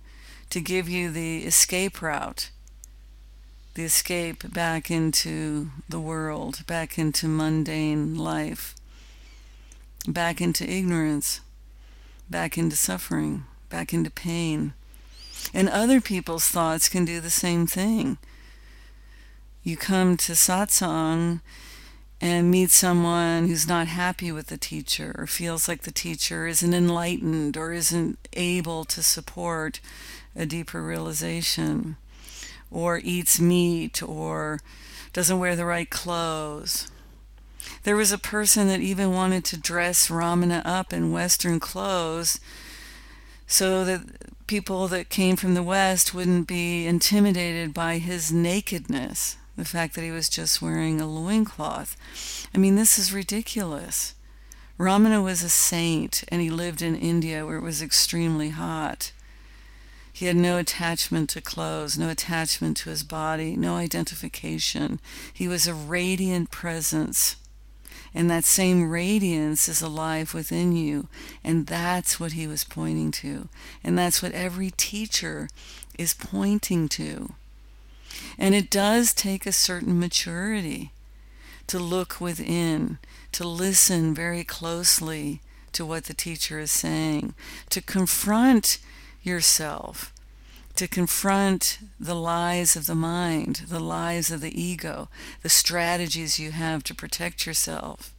to 0.50 0.60
give 0.60 0.88
you 0.88 1.10
the 1.10 1.44
escape 1.44 2.00
route, 2.00 2.50
the 3.78 3.84
escape 3.84 4.52
back 4.52 4.90
into 4.90 5.70
the 5.88 6.00
world, 6.00 6.66
back 6.66 6.98
into 6.98 7.28
mundane 7.28 8.16
life 8.16 8.74
back 10.06 10.40
into 10.40 10.68
ignorance, 10.68 11.40
back 12.30 12.56
into 12.56 12.76
suffering, 12.76 13.44
back 13.68 13.92
into 13.92 14.10
pain. 14.10 14.72
And 15.52 15.68
other 15.68 16.00
people's 16.00 16.48
thoughts 16.48 16.88
can 16.88 17.04
do 17.04 17.20
the 17.20 17.30
same 17.30 17.66
thing. 17.66 18.18
You 19.62 19.76
come 19.76 20.16
to 20.18 20.32
satsang 20.32 21.40
and 22.20 22.50
meet 22.50 22.70
someone 22.70 23.46
who's 23.46 23.68
not 23.68 23.86
happy 23.86 24.32
with 24.32 24.48
the 24.48 24.56
teacher 24.56 25.14
or 25.16 25.26
feels 25.26 25.68
like 25.68 25.82
the 25.82 25.92
teacher 25.92 26.46
isn't 26.46 26.74
enlightened 26.74 27.56
or 27.56 27.72
isn't 27.72 28.18
able 28.32 28.84
to 28.86 29.02
support 29.02 29.80
a 30.34 30.46
deeper 30.46 30.82
realization 30.82 31.96
or 32.70 33.00
eats 33.02 33.40
meat 33.40 34.02
or 34.02 34.60
doesn't 35.12 35.38
wear 35.38 35.56
the 35.56 35.64
right 35.64 35.90
clothes 35.90 36.90
there 37.82 37.96
was 37.96 38.12
a 38.12 38.18
person 38.18 38.68
that 38.68 38.80
even 38.80 39.12
wanted 39.12 39.44
to 39.46 39.56
dress 39.56 40.08
Ramana 40.08 40.62
up 40.64 40.92
in 40.92 41.12
Western 41.12 41.60
clothes 41.60 42.40
so 43.46 43.84
that 43.84 44.46
people 44.46 44.88
that 44.88 45.08
came 45.08 45.36
from 45.36 45.54
the 45.54 45.62
West 45.62 46.12
wouldn't 46.12 46.46
be 46.46 46.86
intimidated 46.86 47.72
by 47.72 47.98
his 47.98 48.32
nakedness, 48.32 49.36
the 49.56 49.64
fact 49.64 49.94
that 49.94 50.04
he 50.04 50.10
was 50.10 50.28
just 50.28 50.60
wearing 50.60 51.00
a 51.00 51.06
loincloth. 51.06 51.96
I 52.54 52.58
mean, 52.58 52.76
this 52.76 52.98
is 52.98 53.12
ridiculous. 53.12 54.14
Ramana 54.78 55.22
was 55.22 55.42
a 55.42 55.48
saint 55.48 56.24
and 56.28 56.40
he 56.40 56.50
lived 56.50 56.82
in 56.82 56.94
India 56.94 57.44
where 57.44 57.56
it 57.56 57.62
was 57.62 57.82
extremely 57.82 58.50
hot. 58.50 59.12
He 60.18 60.26
had 60.26 60.34
no 60.34 60.58
attachment 60.58 61.30
to 61.30 61.40
clothes, 61.40 61.96
no 61.96 62.08
attachment 62.08 62.76
to 62.78 62.90
his 62.90 63.04
body, 63.04 63.54
no 63.54 63.76
identification. 63.76 64.98
He 65.32 65.46
was 65.46 65.68
a 65.68 65.74
radiant 65.74 66.50
presence. 66.50 67.36
And 68.12 68.28
that 68.28 68.42
same 68.42 68.90
radiance 68.90 69.68
is 69.68 69.80
alive 69.80 70.34
within 70.34 70.74
you. 70.74 71.06
And 71.44 71.68
that's 71.68 72.18
what 72.18 72.32
he 72.32 72.48
was 72.48 72.64
pointing 72.64 73.12
to. 73.12 73.48
And 73.84 73.96
that's 73.96 74.20
what 74.20 74.32
every 74.32 74.72
teacher 74.72 75.48
is 75.96 76.14
pointing 76.14 76.88
to. 76.88 77.34
And 78.36 78.56
it 78.56 78.70
does 78.70 79.14
take 79.14 79.46
a 79.46 79.52
certain 79.52 80.00
maturity 80.00 80.90
to 81.68 81.78
look 81.78 82.20
within, 82.20 82.98
to 83.30 83.46
listen 83.46 84.16
very 84.16 84.42
closely 84.42 85.42
to 85.74 85.86
what 85.86 86.06
the 86.06 86.14
teacher 86.14 86.58
is 86.58 86.72
saying, 86.72 87.34
to 87.70 87.80
confront 87.80 88.78
yourself 89.28 90.12
to 90.74 90.88
confront 90.88 91.78
the 91.98 92.14
lies 92.14 92.76
of 92.76 92.86
the 92.86 92.94
mind, 92.94 93.62
the 93.68 93.80
lies 93.80 94.30
of 94.30 94.40
the 94.40 94.60
ego, 94.60 95.08
the 95.42 95.48
strategies 95.48 96.38
you 96.38 96.52
have 96.52 96.84
to 96.84 96.94
protect 96.94 97.46
yourself, 97.46 98.14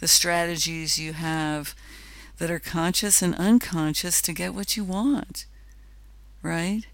the 0.00 0.08
strategies 0.08 0.98
you 0.98 1.12
have 1.12 1.74
that 2.38 2.50
are 2.50 2.58
conscious 2.58 3.22
and 3.22 3.34
unconscious 3.36 4.20
to 4.20 4.32
get 4.32 4.52
what 4.52 4.76
you 4.76 4.84
want, 4.84 5.46
right? 6.42 6.86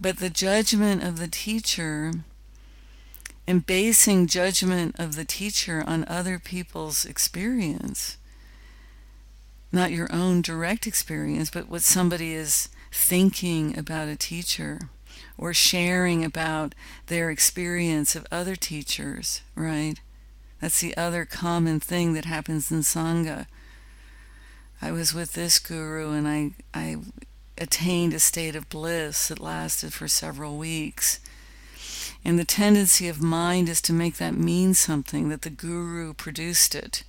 But 0.00 0.18
the 0.18 0.30
judgment 0.30 1.02
of 1.02 1.18
the 1.18 1.28
teacher 1.28 2.12
and 3.46 3.64
basing 3.64 4.26
judgment 4.26 4.96
of 4.98 5.14
the 5.14 5.24
teacher 5.24 5.84
on 5.86 6.04
other 6.08 6.38
people's 6.38 7.04
experience 7.04 8.16
not 9.72 9.92
your 9.92 10.12
own 10.12 10.42
direct 10.42 10.86
experience, 10.86 11.50
but 11.50 11.68
what 11.68 11.82
somebody 11.82 12.34
is 12.34 12.68
thinking 12.90 13.78
about 13.78 14.08
a 14.08 14.16
teacher 14.16 14.80
or 15.38 15.54
sharing 15.54 16.24
about 16.24 16.74
their 17.06 17.30
experience 17.30 18.14
of 18.14 18.26
other 18.30 18.56
teachers, 18.56 19.42
right? 19.54 19.94
That's 20.60 20.80
the 20.80 20.96
other 20.96 21.24
common 21.24 21.80
thing 21.80 22.12
that 22.14 22.26
happens 22.26 22.70
in 22.70 22.80
Sangha. 22.80 23.46
I 24.82 24.92
was 24.92 25.14
with 25.14 25.32
this 25.32 25.58
guru 25.58 26.12
and 26.12 26.28
I, 26.28 26.52
I 26.74 26.96
attained 27.56 28.12
a 28.14 28.20
state 28.20 28.56
of 28.56 28.68
bliss 28.68 29.28
that 29.28 29.38
lasted 29.38 29.92
for 29.92 30.08
several 30.08 30.56
weeks. 30.56 31.20
And 32.24 32.38
the 32.38 32.44
tendency 32.44 33.08
of 33.08 33.22
mind 33.22 33.68
is 33.68 33.80
to 33.82 33.92
make 33.92 34.16
that 34.16 34.34
mean 34.34 34.74
something, 34.74 35.28
that 35.30 35.42
the 35.42 35.50
guru 35.50 36.12
produced 36.12 36.74
it. 36.74 37.04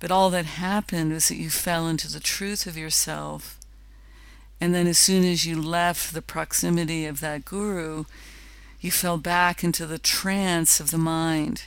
But 0.00 0.10
all 0.10 0.30
that 0.30 0.46
happened 0.46 1.12
was 1.12 1.28
that 1.28 1.36
you 1.36 1.50
fell 1.50 1.86
into 1.86 2.10
the 2.10 2.20
truth 2.20 2.66
of 2.66 2.76
yourself. 2.76 3.58
And 4.58 4.74
then, 4.74 4.86
as 4.86 4.98
soon 4.98 5.24
as 5.24 5.46
you 5.46 5.60
left 5.60 6.12
the 6.12 6.22
proximity 6.22 7.06
of 7.06 7.20
that 7.20 7.44
guru, 7.44 8.04
you 8.80 8.90
fell 8.90 9.18
back 9.18 9.62
into 9.62 9.86
the 9.86 9.98
trance 9.98 10.80
of 10.80 10.90
the 10.90 10.98
mind. 10.98 11.64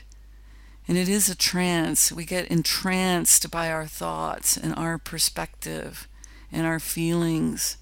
And 0.87 0.97
it 0.97 1.07
is 1.07 1.29
a 1.29 1.35
trance. 1.35 2.11
We 2.11 2.25
get 2.25 2.47
entranced 2.47 3.49
by 3.51 3.71
our 3.71 3.85
thoughts 3.85 4.57
and 4.57 4.75
our 4.75 4.97
perspective 4.97 6.07
and 6.51 6.65
our 6.65 6.79
feelings 6.79 7.77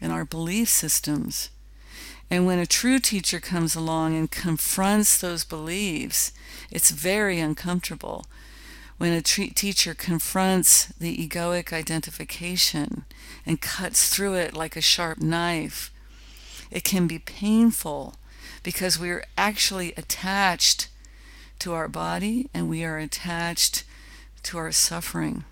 and 0.00 0.12
our 0.12 0.24
belief 0.24 0.68
systems. 0.68 1.50
And 2.30 2.46
when 2.46 2.58
a 2.58 2.66
true 2.66 2.98
teacher 2.98 3.40
comes 3.40 3.74
along 3.74 4.14
and 4.14 4.30
confronts 4.30 5.18
those 5.18 5.44
beliefs, 5.44 6.32
it's 6.70 6.90
very 6.90 7.40
uncomfortable 7.40 8.26
when 9.00 9.14
a 9.14 9.22
tre- 9.22 9.48
teacher 9.48 9.94
confronts 9.94 10.88
the 10.98 11.26
egoic 11.26 11.72
identification 11.72 13.06
and 13.46 13.58
cuts 13.58 14.14
through 14.14 14.34
it 14.34 14.52
like 14.52 14.76
a 14.76 14.82
sharp 14.82 15.16
knife, 15.16 15.90
it 16.70 16.84
can 16.84 17.06
be 17.06 17.18
painful 17.18 18.16
because 18.62 18.98
we 18.98 19.08
are 19.08 19.24
actually 19.38 19.94
attached 19.96 20.88
to 21.60 21.72
our 21.72 21.88
body 21.88 22.50
and 22.52 22.68
we 22.68 22.84
are 22.84 22.98
attached 22.98 23.84
to 24.42 24.58
our 24.58 24.70
suffering. 24.70 25.44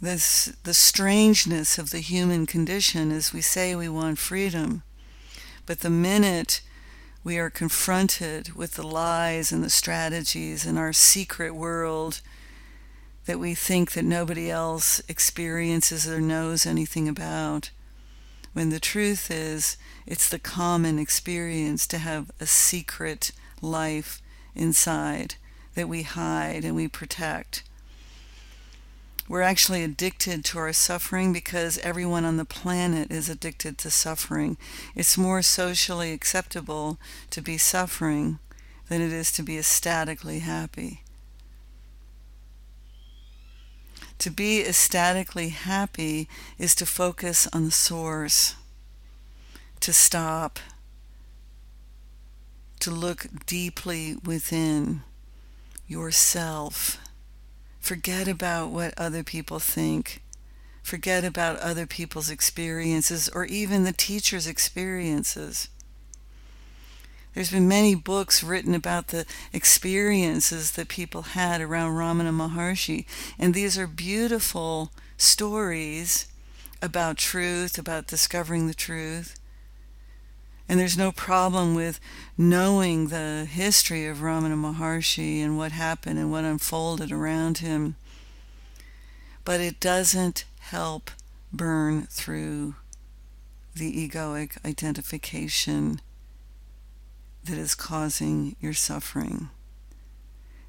This, 0.00 0.54
the 0.62 0.74
strangeness 0.74 1.76
of 1.76 1.90
the 1.90 1.98
human 1.98 2.46
condition 2.46 3.10
is 3.10 3.32
we 3.32 3.40
say 3.40 3.74
we 3.74 3.88
want 3.88 4.18
freedom, 4.18 4.84
but 5.66 5.80
the 5.80 5.90
minute 5.90 6.60
we 7.22 7.38
are 7.38 7.50
confronted 7.50 8.54
with 8.54 8.74
the 8.74 8.86
lies 8.86 9.52
and 9.52 9.62
the 9.62 9.70
strategies 9.70 10.64
in 10.64 10.78
our 10.78 10.92
secret 10.92 11.54
world 11.54 12.20
that 13.26 13.38
we 13.38 13.54
think 13.54 13.92
that 13.92 14.04
nobody 14.04 14.50
else 14.50 15.02
experiences 15.08 16.08
or 16.08 16.20
knows 16.20 16.64
anything 16.66 17.08
about. 17.08 17.70
when 18.52 18.70
the 18.70 18.80
truth 18.80 19.30
is 19.30 19.76
it's 20.06 20.28
the 20.28 20.38
common 20.38 20.98
experience 20.98 21.86
to 21.86 21.98
have 21.98 22.30
a 22.40 22.46
secret 22.46 23.30
life 23.62 24.20
inside 24.54 25.36
that 25.74 25.88
we 25.88 26.02
hide 26.02 26.64
and 26.64 26.74
we 26.74 26.88
protect. 26.88 27.62
We're 29.30 29.42
actually 29.42 29.84
addicted 29.84 30.44
to 30.46 30.58
our 30.58 30.72
suffering 30.72 31.32
because 31.32 31.78
everyone 31.84 32.24
on 32.24 32.36
the 32.36 32.44
planet 32.44 33.12
is 33.12 33.28
addicted 33.28 33.78
to 33.78 33.88
suffering. 33.88 34.56
It's 34.96 35.16
more 35.16 35.40
socially 35.40 36.12
acceptable 36.12 36.98
to 37.30 37.40
be 37.40 37.56
suffering 37.56 38.40
than 38.88 39.00
it 39.00 39.12
is 39.12 39.30
to 39.34 39.44
be 39.44 39.56
ecstatically 39.56 40.40
happy. 40.40 41.04
To 44.18 44.32
be 44.32 44.66
ecstatically 44.66 45.50
happy 45.50 46.28
is 46.58 46.74
to 46.74 46.84
focus 46.84 47.46
on 47.52 47.66
the 47.66 47.70
source, 47.70 48.56
to 49.78 49.92
stop, 49.92 50.58
to 52.80 52.90
look 52.90 53.28
deeply 53.46 54.16
within 54.24 55.02
yourself 55.86 56.98
Forget 57.80 58.28
about 58.28 58.70
what 58.70 58.94
other 58.96 59.24
people 59.24 59.58
think. 59.58 60.22
Forget 60.82 61.24
about 61.24 61.58
other 61.58 61.86
people's 61.86 62.30
experiences 62.30 63.28
or 63.28 63.44
even 63.46 63.84
the 63.84 63.92
teacher's 63.92 64.46
experiences. 64.46 65.68
There's 67.34 67.50
been 67.50 67.68
many 67.68 67.94
books 67.94 68.42
written 68.42 68.74
about 68.74 69.08
the 69.08 69.24
experiences 69.52 70.72
that 70.72 70.88
people 70.88 71.22
had 71.22 71.60
around 71.60 71.92
Ramana 71.92 72.32
Maharshi, 72.32 73.06
and 73.38 73.54
these 73.54 73.78
are 73.78 73.86
beautiful 73.86 74.90
stories 75.16 76.26
about 76.82 77.18
truth, 77.18 77.78
about 77.78 78.08
discovering 78.08 78.66
the 78.66 78.74
truth. 78.74 79.39
And 80.70 80.78
there's 80.78 80.96
no 80.96 81.10
problem 81.10 81.74
with 81.74 81.98
knowing 82.38 83.08
the 83.08 83.44
history 83.44 84.06
of 84.06 84.18
Ramana 84.18 84.54
Maharshi 84.54 85.42
and 85.42 85.58
what 85.58 85.72
happened 85.72 86.16
and 86.16 86.30
what 86.30 86.44
unfolded 86.44 87.10
around 87.10 87.58
him. 87.58 87.96
But 89.44 89.58
it 89.58 89.80
doesn't 89.80 90.44
help 90.60 91.10
burn 91.52 92.02
through 92.02 92.76
the 93.74 94.08
egoic 94.08 94.64
identification 94.64 96.00
that 97.42 97.58
is 97.58 97.74
causing 97.74 98.54
your 98.60 98.74
suffering. 98.74 99.48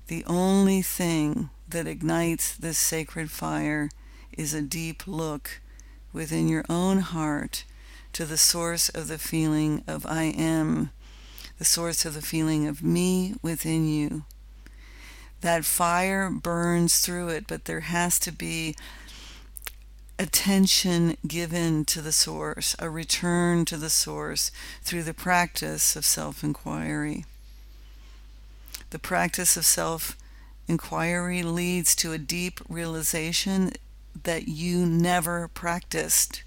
The 0.07 0.25
only 0.25 0.81
thing 0.81 1.51
that 1.69 1.85
ignites 1.85 2.55
this 2.55 2.79
sacred 2.79 3.29
fire 3.29 3.91
is 4.35 4.55
a 4.55 4.63
deep 4.63 5.05
look 5.05 5.61
within 6.11 6.47
your 6.47 6.65
own 6.67 7.01
heart 7.01 7.65
to 8.13 8.25
the 8.25 8.37
source 8.37 8.89
of 8.89 9.07
the 9.07 9.17
feeling 9.17 9.83
of 9.87 10.05
I 10.05 10.23
am, 10.23 10.91
the 11.57 11.65
source 11.65 12.05
of 12.05 12.13
the 12.13 12.21
feeling 12.21 12.67
of 12.67 12.83
me 12.83 13.35
within 13.41 13.87
you. 13.87 14.23
That 15.41 15.65
fire 15.65 16.29
burns 16.29 16.99
through 16.99 17.29
it, 17.29 17.47
but 17.47 17.65
there 17.65 17.81
has 17.81 18.19
to 18.19 18.31
be 18.31 18.75
attention 20.19 21.17
given 21.25 21.83
to 21.85 22.01
the 22.01 22.11
source, 22.11 22.75
a 22.77 22.89
return 22.89 23.65
to 23.65 23.77
the 23.77 23.89
source 23.89 24.51
through 24.83 25.03
the 25.03 25.15
practice 25.15 25.95
of 25.95 26.05
self 26.05 26.43
inquiry. 26.43 27.25
The 28.91 28.99
practice 28.99 29.57
of 29.57 29.65
self 29.65 30.15
inquiry 30.67 31.41
leads 31.41 31.95
to 31.95 32.11
a 32.11 32.19
deep 32.19 32.59
realization 32.69 33.71
that 34.23 34.47
you 34.47 34.85
never 34.85 35.47
practiced 35.47 36.43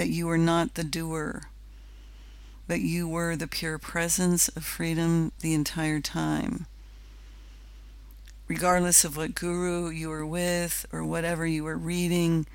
that 0.00 0.08
you 0.08 0.26
were 0.26 0.38
not 0.38 0.76
the 0.76 0.82
doer, 0.82 1.42
but 2.66 2.80
you 2.80 3.06
were 3.06 3.36
the 3.36 3.46
pure 3.46 3.76
presence 3.76 4.48
of 4.48 4.64
freedom 4.64 5.30
the 5.40 5.52
entire 5.52 6.00
time. 6.00 6.64
Regardless 8.48 9.04
of 9.04 9.18
what 9.18 9.34
guru 9.34 9.90
you 9.90 10.08
were 10.08 10.24
with, 10.24 10.86
or 10.90 11.04
whatever 11.04 11.46
you 11.46 11.64
were 11.64 11.76
reading, 11.76 12.46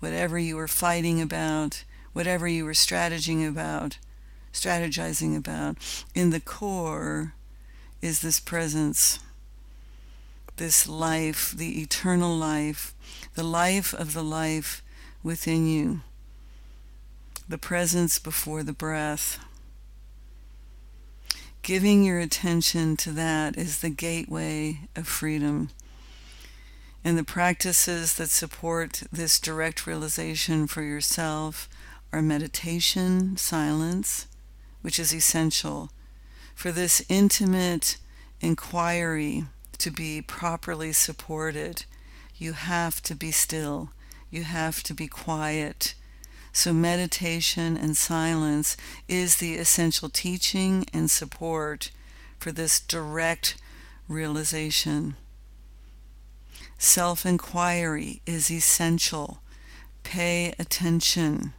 whatever 0.00 0.36
you 0.36 0.56
were 0.56 0.66
fighting 0.66 1.22
about, 1.22 1.84
whatever 2.12 2.48
you 2.48 2.64
were 2.64 2.72
strategizing 2.72 3.48
about, 3.48 3.98
strategizing 4.52 5.36
about, 5.36 5.76
in 6.12 6.30
the 6.30 6.40
core 6.40 7.34
is 8.02 8.20
this 8.20 8.40
presence, 8.40 9.20
this 10.56 10.88
life, 10.88 11.54
the 11.56 11.80
eternal 11.80 12.36
life, 12.36 12.96
the 13.36 13.44
life 13.44 13.94
of 13.94 14.12
the 14.12 14.24
life 14.24 14.82
within 15.22 15.68
you 15.68 16.00
the 17.50 17.58
presence 17.58 18.20
before 18.20 18.62
the 18.62 18.72
breath. 18.72 19.44
Giving 21.62 22.04
your 22.04 22.20
attention 22.20 22.96
to 22.98 23.10
that 23.10 23.58
is 23.58 23.80
the 23.80 23.90
gateway 23.90 24.82
of 24.94 25.08
freedom. 25.08 25.70
And 27.02 27.18
the 27.18 27.24
practices 27.24 28.14
that 28.14 28.30
support 28.30 29.02
this 29.10 29.40
direct 29.40 29.84
realization 29.84 30.68
for 30.68 30.82
yourself 30.82 31.68
are 32.12 32.22
meditation, 32.22 33.36
silence, 33.36 34.28
which 34.82 35.00
is 35.00 35.12
essential 35.12 35.90
for 36.54 36.70
this 36.70 37.04
intimate 37.08 37.96
inquiry 38.40 39.44
to 39.78 39.90
be 39.90 40.22
properly 40.22 40.92
supported. 40.92 41.84
You 42.36 42.52
have 42.52 43.02
to 43.02 43.16
be 43.16 43.32
still. 43.32 43.90
You 44.30 44.44
have 44.44 44.84
to 44.84 44.94
be 44.94 45.08
quiet. 45.08 45.94
So, 46.52 46.72
meditation 46.72 47.76
and 47.76 47.96
silence 47.96 48.76
is 49.08 49.36
the 49.36 49.56
essential 49.56 50.08
teaching 50.08 50.84
and 50.92 51.10
support 51.10 51.90
for 52.38 52.50
this 52.50 52.80
direct 52.80 53.56
realization. 54.08 55.16
Self 56.78 57.24
inquiry 57.24 58.22
is 58.26 58.50
essential. 58.50 59.42
Pay 60.02 60.54
attention. 60.58 61.52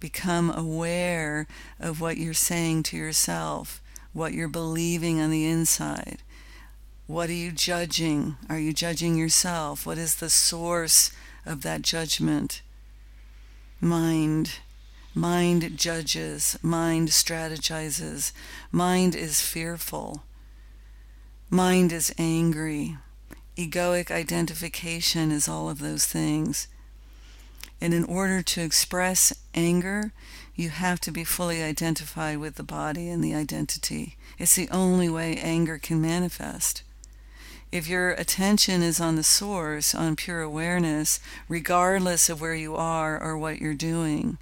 Become 0.00 0.50
aware 0.50 1.46
of 1.78 2.00
what 2.00 2.16
you're 2.16 2.34
saying 2.34 2.82
to 2.84 2.96
yourself, 2.96 3.80
what 4.12 4.32
you're 4.32 4.48
believing 4.48 5.20
on 5.20 5.30
the 5.30 5.46
inside. 5.46 6.18
What 7.06 7.28
are 7.28 7.34
you 7.34 7.52
judging? 7.52 8.36
Are 8.48 8.58
you 8.58 8.72
judging 8.72 9.16
yourself? 9.16 9.86
What 9.86 9.98
is 9.98 10.16
the 10.16 10.30
source 10.30 11.12
of 11.44 11.62
that 11.62 11.82
judgment? 11.82 12.62
Mind. 13.82 14.60
Mind 15.14 15.76
judges, 15.76 16.58
mind 16.62 17.08
strategizes, 17.08 18.32
mind 18.70 19.14
is 19.14 19.42
fearful, 19.42 20.22
mind 21.50 21.92
is 21.92 22.14
angry. 22.16 22.96
Egoic 23.54 24.10
identification 24.10 25.30
is 25.30 25.48
all 25.48 25.68
of 25.68 25.80
those 25.80 26.06
things. 26.06 26.66
And 27.78 27.92
in 27.92 28.04
order 28.04 28.40
to 28.40 28.62
express 28.62 29.34
anger, 29.54 30.12
you 30.54 30.70
have 30.70 30.98
to 31.00 31.10
be 31.10 31.24
fully 31.24 31.62
identified 31.62 32.38
with 32.38 32.54
the 32.54 32.62
body 32.62 33.10
and 33.10 33.22
the 33.22 33.34
identity. 33.34 34.16
It's 34.38 34.54
the 34.54 34.70
only 34.70 35.10
way 35.10 35.36
anger 35.36 35.76
can 35.76 36.00
manifest. 36.00 36.82
If 37.72 37.88
your 37.88 38.10
attention 38.10 38.82
is 38.82 39.00
on 39.00 39.16
the 39.16 39.22
source, 39.22 39.94
on 39.94 40.14
pure 40.14 40.42
awareness, 40.42 41.20
regardless 41.48 42.28
of 42.28 42.38
where 42.38 42.54
you 42.54 42.76
are 42.76 43.18
or 43.18 43.38
what 43.38 43.62
you're 43.62 43.72
doing, 43.72 44.36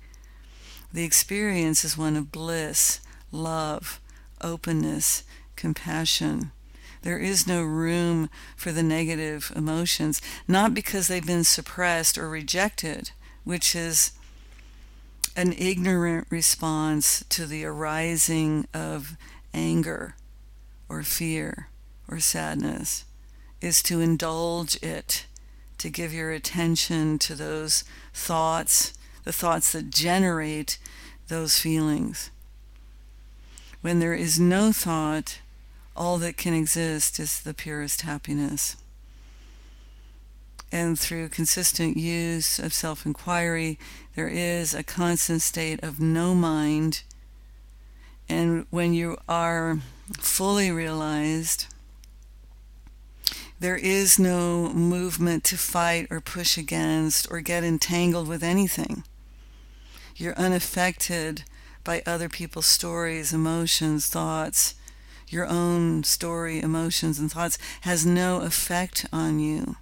the 0.93 1.05
experience 1.05 1.85
is 1.85 1.97
one 1.97 2.16
of 2.16 2.33
bliss, 2.33 3.01
love, 3.31 4.01
openness, 4.40 5.23
compassion. 5.55 6.51
There 7.03 7.21
is 7.21 7.47
no 7.47 7.62
room 7.62 8.31
for 8.57 8.73
the 8.73 8.83
negative 8.83 9.53
emotions, 9.55 10.21
not 10.49 10.75
because 10.75 11.07
they've 11.07 11.25
been 11.25 11.45
suppressed 11.45 12.19
or 12.19 12.29
rejected, 12.29 13.12
which 13.45 13.77
is 13.77 14.11
an 15.37 15.53
ignorant 15.53 16.27
response 16.31 17.25
to 17.29 17.47
the 17.47 17.64
arising 17.64 18.66
of 18.75 19.16
anger 19.55 20.16
or 20.88 21.05
fear 21.05 21.69
or 22.09 22.19
sadness 22.19 23.05
is 23.61 23.83
to 23.85 24.01
indulge 24.01 24.83
it, 24.83 25.27
to 25.79 25.90
give 25.90 26.12
your 26.12 26.31
attention 26.31 27.18
to 27.18 27.35
those 27.35 27.85
thoughts, 28.14 28.94
the 29.25 29.33
thoughts 29.33 29.73
that 29.73 29.90
generate 29.90 30.79
those 31.29 31.59
feelings. 31.59 32.31
When 33.81 33.99
there 33.99 34.14
is 34.14 34.38
no 34.38 34.73
thought, 34.73 35.38
all 35.96 36.18
that 36.18 36.37
can 36.37 36.55
exist 36.55 37.18
is 37.18 37.40
the 37.40 37.55
purest 37.55 38.03
happiness. 38.03 38.77
And 40.73 40.99
through 40.99 41.31
consistent 41.31 41.96
use 41.96 42.59
of 42.59 42.73
self 42.73 43.05
inquiry, 43.05 43.79
there 44.14 44.29
is 44.29 44.73
a 44.73 44.83
constant 44.83 45.42
state 45.42 45.83
of 45.83 45.99
no 45.99 46.35
mind. 46.35 47.03
And 48.29 48.66
when 48.70 48.94
you 48.94 49.16
are 49.29 49.79
fully 50.18 50.70
realized, 50.70 51.66
there 53.61 53.77
is 53.77 54.18
no 54.18 54.70
movement 54.70 55.44
to 55.44 55.57
fight 55.59 56.07
or 56.11 56.20
push 56.20 56.57
against 56.57 57.31
or 57.31 57.40
get 57.40 57.62
entangled 57.62 58.27
with 58.27 58.42
anything. 58.42 59.05
You're 60.16 60.35
unaffected 60.35 61.44
by 61.85 62.03
other 62.07 62.29
people's 62.29 62.66
stories, 62.66 63.33
emotions, 63.33 64.07
thoughts. 64.07 64.75
Your 65.29 65.46
own 65.46 66.05
story, 66.05 66.61
emotions, 66.61 67.18
and 67.18 67.31
thoughts 67.31 67.59
has 67.83 68.05
no 68.05 68.40
effect 68.40 69.07
on 69.12 69.38
you. 69.38 69.77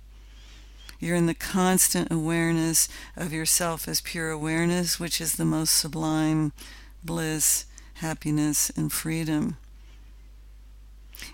You're 0.98 1.16
in 1.16 1.26
the 1.26 1.34
constant 1.34 2.10
awareness 2.10 2.88
of 3.16 3.32
yourself 3.32 3.86
as 3.86 4.00
pure 4.00 4.30
awareness, 4.30 4.98
which 4.98 5.20
is 5.20 5.34
the 5.34 5.44
most 5.44 5.76
sublime 5.76 6.52
bliss, 7.04 7.66
happiness, 7.94 8.70
and 8.70 8.92
freedom. 8.92 9.56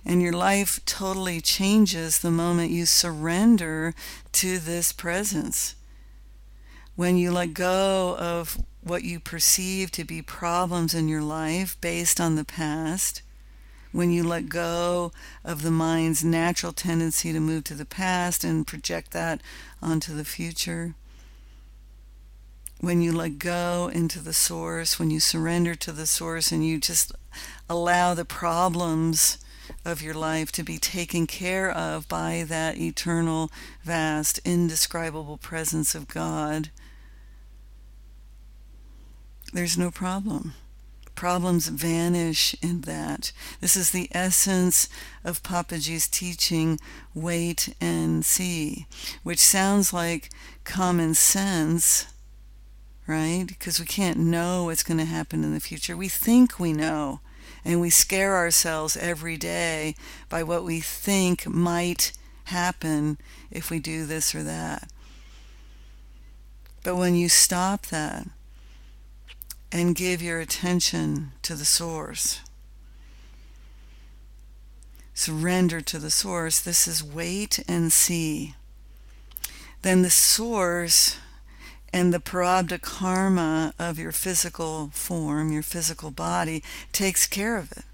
And 0.05 0.23
your 0.23 0.33
life 0.33 0.85
totally 0.85 1.41
changes 1.41 2.19
the 2.19 2.31
moment 2.31 2.71
you 2.71 2.87
surrender 2.87 3.95
to 4.33 4.59
this 4.59 4.93
presence. 4.93 5.75
When 6.97 7.17
you 7.17 7.33
let 7.33 7.55
go 7.55 8.17
of 8.19 8.63
what 8.83 9.03
you 9.03 9.19
perceive 9.19 9.91
to 9.93 10.05
be 10.05 10.23
problems 10.23 10.95
in 10.95 11.09
your 11.09 11.23
life 11.23 11.81
based 11.81 12.21
on 12.21 12.37
the 12.37 12.45
past, 12.45 13.23
when 13.93 14.11
you 14.11 14.25
let 14.25 14.49
go 14.49 15.13
of 15.45 15.63
the 15.63 15.71
mind's 15.71 16.25
natural 16.25 16.73
tendency 16.73 17.33
to 17.33 17.41
move 17.41 17.65
to 17.65 17.75
the 17.75 17.85
past 17.85 18.45
and 18.45 18.67
project 18.67 19.13
that 19.13 19.41
onto 19.81 20.15
the 20.15 20.25
future, 20.25 20.95
when 22.81 23.01
you 23.01 23.13
let 23.13 23.39
go 23.39 23.91
into 23.93 24.19
the 24.19 24.33
source, 24.33 24.99
when 24.99 25.11
you 25.11 25.21
surrender 25.21 25.75
to 25.75 25.93
the 25.93 26.07
source 26.07 26.53
and 26.53 26.67
you 26.67 26.79
just 26.79 27.13
allow 27.69 28.15
the 28.15 28.25
problems 28.25 29.39
of 29.85 30.03
your 30.03 30.15
life 30.15 30.51
to 30.53 30.63
be 30.63 30.79
taken 30.79 31.27
care 31.27 31.71
of 31.71 32.09
by 32.09 32.45
that 32.47 32.79
eternal, 32.79 33.51
vast, 33.83 34.39
indescribable 34.45 35.37
presence 35.37 35.95
of 35.95 36.09
God, 36.09 36.71
there's 39.53 39.79
no 39.79 39.91
problem. 39.91 40.55
Problems 41.15 41.69
vanish 41.69 42.57
in 42.61 42.81
that. 42.83 43.31
This 43.61 43.77
is 43.77 43.91
the 43.91 44.09
essence 44.11 44.89
of 45.23 45.45
Papaji's 45.45 46.09
teaching, 46.09 46.81
wait 47.15 47.73
and 47.81 48.25
see, 48.25 48.87
which 49.23 49.39
sounds 49.39 49.93
like 49.93 50.31
common 50.65 51.15
sense, 51.15 52.07
right? 53.07 53.45
Because 53.47 53.79
we 53.79 53.87
can't 53.87 54.19
know 54.19 54.65
what's 54.65 54.83
going 54.83 54.99
to 54.99 55.05
happen 55.05 55.45
in 55.45 55.55
the 55.55 55.61
future. 55.61 55.97
We 55.97 56.09
think 56.09 56.59
we 56.59 56.73
know, 56.73 57.21
and 57.65 57.81
we 57.81 57.91
scare 57.91 58.37
ourselves 58.37 58.97
every 58.97 59.37
day 59.37 59.95
by 60.29 60.43
what 60.43 60.65
we 60.65 60.81
think 60.81 61.47
might 61.47 62.13
happen 62.45 63.19
if 63.51 63.71
we 63.71 63.79
do 63.79 64.05
this 64.05 64.35
or 64.35 64.43
that. 64.43 64.91
But 66.83 66.97
when 66.97 67.15
you 67.15 67.29
stop 67.29 67.87
that, 67.87 68.27
and 69.75 69.97
give 69.97 70.23
your 70.23 70.39
attention 70.39 71.33
to 71.43 71.57
the 71.57 71.65
source. 71.65 72.41
Surrender 75.13 75.81
to 75.81 75.99
the 75.99 76.13
source. 76.13 76.61
This 76.61 76.87
is 76.87 77.03
wait 77.03 77.59
and 77.67 77.93
see. 77.93 78.55
Then 79.83 80.03
the 80.03 80.11
source 80.11 81.19
and 81.95 82.13
the 82.13 82.19
prarabdha 82.19 82.83
karma 82.83 83.73
of 83.79 84.01
your 84.01 84.11
physical 84.11 84.91
form, 84.93 85.53
your 85.53 85.63
physical 85.63 86.11
body, 86.11 86.61
takes 86.91 87.25
care 87.25 87.57
of 87.57 87.71
it. 87.71 87.85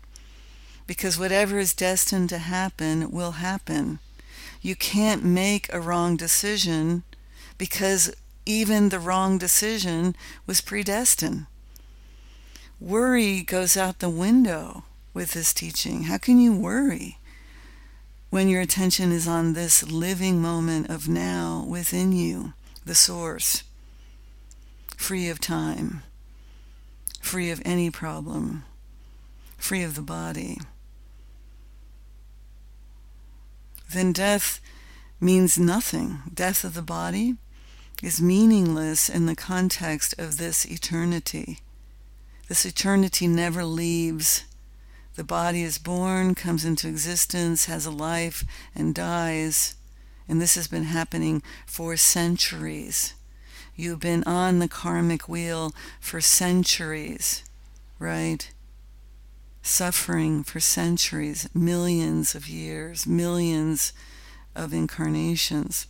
Because 0.87 1.19
whatever 1.19 1.59
is 1.59 1.75
destined 1.75 2.31
to 2.31 2.39
happen 2.39 3.11
will 3.11 3.33
happen. 3.33 3.99
You 4.63 4.75
can't 4.75 5.23
make 5.23 5.71
a 5.71 5.83
wrong 5.83 6.17
decision 6.17 7.03
because 7.59 8.11
even 8.47 8.89
the 8.89 8.99
wrong 8.99 9.37
decision 9.37 10.17
was 10.47 10.63
predestined. 10.63 11.45
Worry 12.81 13.43
goes 13.43 13.77
out 13.77 13.99
the 13.99 14.09
window 14.09 14.85
with 15.13 15.33
this 15.33 15.53
teaching. 15.53 16.05
How 16.05 16.17
can 16.17 16.41
you 16.41 16.57
worry 16.57 17.19
when 18.31 18.49
your 18.49 18.63
attention 18.63 19.13
is 19.13 19.29
on 19.29 19.53
this 19.53 19.83
living 19.83 20.41
moment 20.41 20.89
of 20.89 21.07
now 21.07 21.67
within 21.69 22.13
you, 22.13 22.55
the 22.87 22.95
source, 22.95 23.63
free 25.01 25.31
of 25.31 25.41
time, 25.41 26.03
free 27.21 27.51
of 27.51 27.61
any 27.65 27.91
problem, 27.91 28.63
free 29.57 29.83
of 29.83 29.95
the 29.95 30.03
body? 30.03 30.59
Then 33.93 34.13
death 34.13 34.61
means 35.19 35.59
nothing. 35.59 36.19
Death 36.33 36.65
of 36.65 36.75
the 36.75 36.83
body 36.83 37.37
is 38.03 38.21
meaningless 38.21 39.09
in 39.09 39.25
the 39.25 39.35
context 39.35 40.15
of 40.19 40.37
this 40.37 40.65
eternity. 40.67 41.59
This 42.49 42.67
eternity 42.67 43.27
never 43.27 43.65
leaves. 43.65 44.45
The 45.17 45.25
body 45.25 45.63
is 45.63 45.79
born, 45.79 46.35
comes 46.35 46.65
into 46.65 46.89
existence, 46.89 47.65
has 47.65 47.87
a 47.87 47.91
life, 47.91 48.45
and 48.75 48.95
dies. 48.95 49.75
And 50.29 50.41
this 50.41 50.55
has 50.55 50.69
been 50.69 50.85
happening 50.85 51.43
for 51.67 51.97
centuries. 51.97 53.15
You've 53.77 54.01
been 54.01 54.25
on 54.25 54.59
the 54.59 54.69
karmic 54.69 55.29
wheel 55.29 55.73
for 56.01 56.21
centuries, 56.21 57.45
right? 57.99 58.51
Suffering 59.63 60.43
for 60.43 60.61
centuries, 60.61 61.49
millions 61.55 62.35
of 62.35 62.49
years, 62.49 63.07
millions 63.07 63.93
of 64.55 64.73
incarnations. 64.73 65.87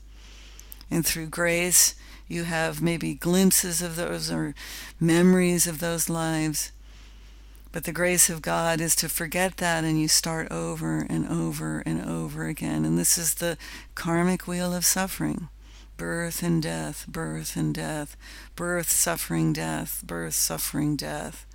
And 0.90 1.04
through 1.06 1.26
grace, 1.26 1.94
you 2.28 2.44
have 2.44 2.82
maybe 2.82 3.14
glimpses 3.14 3.82
of 3.82 3.96
those 3.96 4.30
or 4.30 4.54
memories 5.00 5.66
of 5.66 5.80
those 5.80 6.08
lives. 6.08 6.72
But 7.72 7.84
the 7.84 7.92
grace 7.92 8.28
of 8.28 8.42
God 8.42 8.80
is 8.80 8.96
to 8.96 9.08
forget 9.08 9.56
that 9.58 9.84
and 9.84 10.00
you 10.00 10.08
start 10.08 10.50
over 10.50 11.06
and 11.08 11.28
over 11.28 11.82
and 11.86 12.04
over 12.04 12.46
again. 12.46 12.84
And 12.84 12.98
this 12.98 13.16
is 13.16 13.34
the 13.34 13.56
karmic 13.94 14.46
wheel 14.46 14.74
of 14.74 14.84
suffering 14.84 15.48
birth 16.00 16.42
and 16.42 16.62
death, 16.62 17.06
birth 17.06 17.56
and 17.56 17.74
death, 17.74 18.16
birth, 18.56 18.90
suffering, 18.90 19.52
death, 19.52 20.02
birth, 20.04 20.34
suffering, 20.34 20.96
death, 20.96 21.46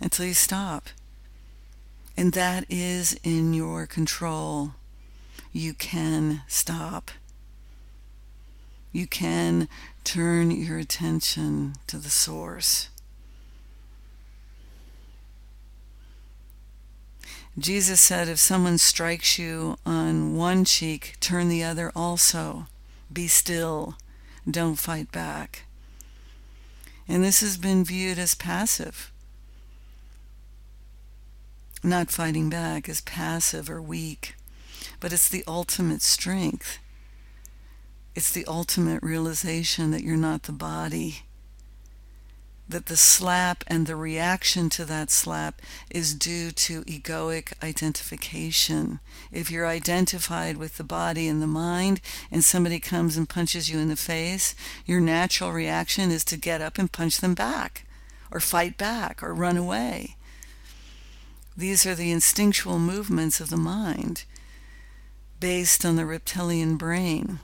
until 0.00 0.26
you 0.26 0.34
stop. 0.34 0.88
And 2.16 2.32
that 2.32 2.64
is 2.68 3.18
in 3.22 3.54
your 3.54 3.86
control. 3.86 4.72
You 5.52 5.74
can 5.74 6.42
stop 6.48 7.10
you 8.92 9.06
can 9.06 9.68
turn 10.02 10.50
your 10.50 10.78
attention 10.78 11.74
to 11.86 11.96
the 11.96 12.10
source. 12.10 12.88
Jesus 17.58 18.00
said, 18.00 18.28
if 18.28 18.38
someone 18.38 18.78
strikes 18.78 19.38
you 19.38 19.76
on 19.84 20.36
one 20.36 20.64
cheek, 20.64 21.14
turn 21.20 21.48
the 21.48 21.62
other 21.62 21.92
also. 21.94 22.66
Be 23.12 23.26
still. 23.28 23.96
Don't 24.48 24.76
fight 24.76 25.10
back. 25.12 25.66
And 27.08 27.24
this 27.24 27.40
has 27.40 27.56
been 27.56 27.84
viewed 27.84 28.18
as 28.18 28.34
passive. 28.34 29.10
Not 31.82 32.10
fighting 32.10 32.50
back 32.50 32.88
as 32.88 33.00
passive 33.00 33.70
or 33.70 33.80
weak, 33.80 34.34
but 35.00 35.12
it's 35.12 35.28
the 35.28 35.44
ultimate 35.46 36.02
strength. 36.02 36.78
It's 38.14 38.30
the 38.30 38.44
ultimate 38.46 39.02
realization 39.02 39.90
that 39.90 40.02
you're 40.02 40.16
not 40.16 40.44
the 40.44 40.52
body. 40.52 41.22
That 42.70 42.86
the 42.86 42.96
slap 42.96 43.64
and 43.66 43.88
the 43.88 43.96
reaction 43.96 44.70
to 44.70 44.84
that 44.84 45.10
slap 45.10 45.60
is 45.90 46.14
due 46.14 46.52
to 46.52 46.84
egoic 46.84 47.52
identification. 47.60 49.00
If 49.32 49.50
you're 49.50 49.66
identified 49.66 50.56
with 50.56 50.76
the 50.76 50.84
body 50.84 51.26
and 51.26 51.42
the 51.42 51.48
mind, 51.48 52.00
and 52.30 52.44
somebody 52.44 52.78
comes 52.78 53.16
and 53.16 53.28
punches 53.28 53.68
you 53.68 53.80
in 53.80 53.88
the 53.88 53.96
face, 53.96 54.54
your 54.86 55.00
natural 55.00 55.50
reaction 55.50 56.12
is 56.12 56.24
to 56.26 56.36
get 56.36 56.62
up 56.62 56.78
and 56.78 56.92
punch 56.92 57.18
them 57.18 57.34
back, 57.34 57.86
or 58.30 58.38
fight 58.38 58.78
back, 58.78 59.20
or 59.20 59.34
run 59.34 59.56
away. 59.56 60.14
These 61.56 61.84
are 61.86 61.96
the 61.96 62.12
instinctual 62.12 62.78
movements 62.78 63.40
of 63.40 63.50
the 63.50 63.56
mind 63.56 64.22
based 65.40 65.84
on 65.84 65.96
the 65.96 66.06
reptilian 66.06 66.76
brain 66.76 67.40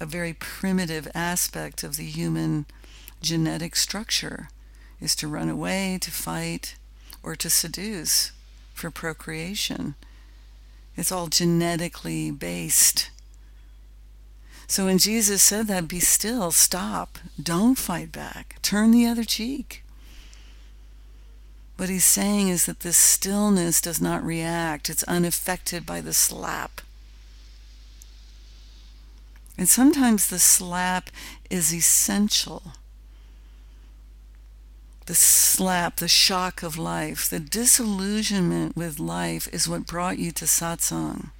a 0.00 0.06
very 0.06 0.32
primitive 0.32 1.08
aspect 1.14 1.82
of 1.82 1.96
the 1.96 2.04
human 2.04 2.66
genetic 3.20 3.76
structure 3.76 4.48
is 5.00 5.14
to 5.16 5.28
run 5.28 5.48
away, 5.48 5.98
to 6.00 6.10
fight, 6.10 6.76
or 7.22 7.36
to 7.36 7.50
seduce 7.50 8.32
for 8.74 8.90
procreation. 8.90 9.94
It's 10.96 11.12
all 11.12 11.28
genetically 11.28 12.30
based. 12.30 13.10
So 14.66 14.84
when 14.84 14.98
Jesus 14.98 15.42
said 15.42 15.66
that, 15.68 15.88
be 15.88 16.00
still, 16.00 16.50
stop, 16.50 17.18
don't 17.42 17.78
fight 17.78 18.12
back, 18.12 18.56
turn 18.62 18.90
the 18.90 19.06
other 19.06 19.24
cheek. 19.24 19.82
What 21.76 21.88
he's 21.88 22.04
saying 22.04 22.48
is 22.48 22.66
that 22.66 22.80
this 22.80 22.96
stillness 22.96 23.80
does 23.80 24.00
not 24.00 24.24
react, 24.24 24.90
it's 24.90 25.04
unaffected 25.04 25.86
by 25.86 26.00
the 26.00 26.12
slap. 26.12 26.80
And 29.56 29.68
sometimes 29.68 30.28
the 30.28 30.38
slap 30.38 31.10
is 31.48 31.72
essential 31.72 32.72
the 35.08 35.14
slap, 35.14 35.96
the 35.96 36.06
shock 36.06 36.62
of 36.62 36.76
life, 36.76 37.30
the 37.30 37.40
disillusionment 37.40 38.76
with 38.76 39.00
life 39.00 39.48
is 39.54 39.66
what 39.66 39.86
brought 39.86 40.18
you 40.18 40.30
to 40.30 40.44
satsang. 40.44 41.30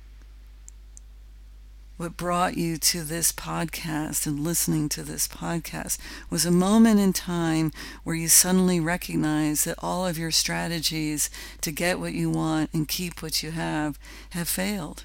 What 1.99 2.17
brought 2.17 2.57
you 2.57 2.79
to 2.79 3.03
this 3.03 3.31
podcast 3.31 4.27
and 4.27 4.41
listening 4.41 4.89
to 4.91 5.03
this 5.03 5.29
podcast 5.29 5.99
was 6.31 6.47
a 6.47 6.51
moment 6.51 6.99
in 6.99 7.13
time 7.13 7.71
where 8.05 8.17
you 8.17 8.29
suddenly 8.29 8.81
recognize 8.81 9.65
that 9.65 9.79
all 9.81 10.07
of 10.07 10.17
your 10.17 10.31
strategies 10.31 11.29
to 11.61 11.71
get 11.71 12.01
what 12.01 12.15
you 12.15 12.31
want 12.31 12.71
and 12.73 12.89
keep 12.89 13.21
what 13.21 13.43
you 13.43 13.51
have 13.51 13.99
have 14.31 14.49
failed. 14.49 15.05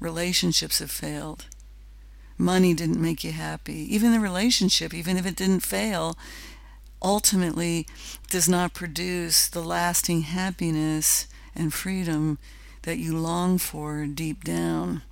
Relationships 0.00 0.80
have 0.80 0.90
failed. 0.90 1.46
Money 2.36 2.74
didn't 2.74 3.00
make 3.00 3.22
you 3.22 3.30
happy. 3.30 3.94
Even 3.94 4.10
the 4.10 4.18
relationship, 4.18 4.92
even 4.92 5.16
if 5.16 5.26
it 5.26 5.36
didn't 5.36 5.60
fail, 5.60 6.18
ultimately 7.02 7.86
does 8.28 8.48
not 8.48 8.74
produce 8.74 9.48
the 9.48 9.62
lasting 9.62 10.22
happiness 10.22 11.26
and 11.54 11.72
freedom 11.72 12.38
that 12.82 12.98
you 12.98 13.16
long 13.16 13.58
for 13.58 14.06
deep 14.06 14.44
down. 14.44 15.02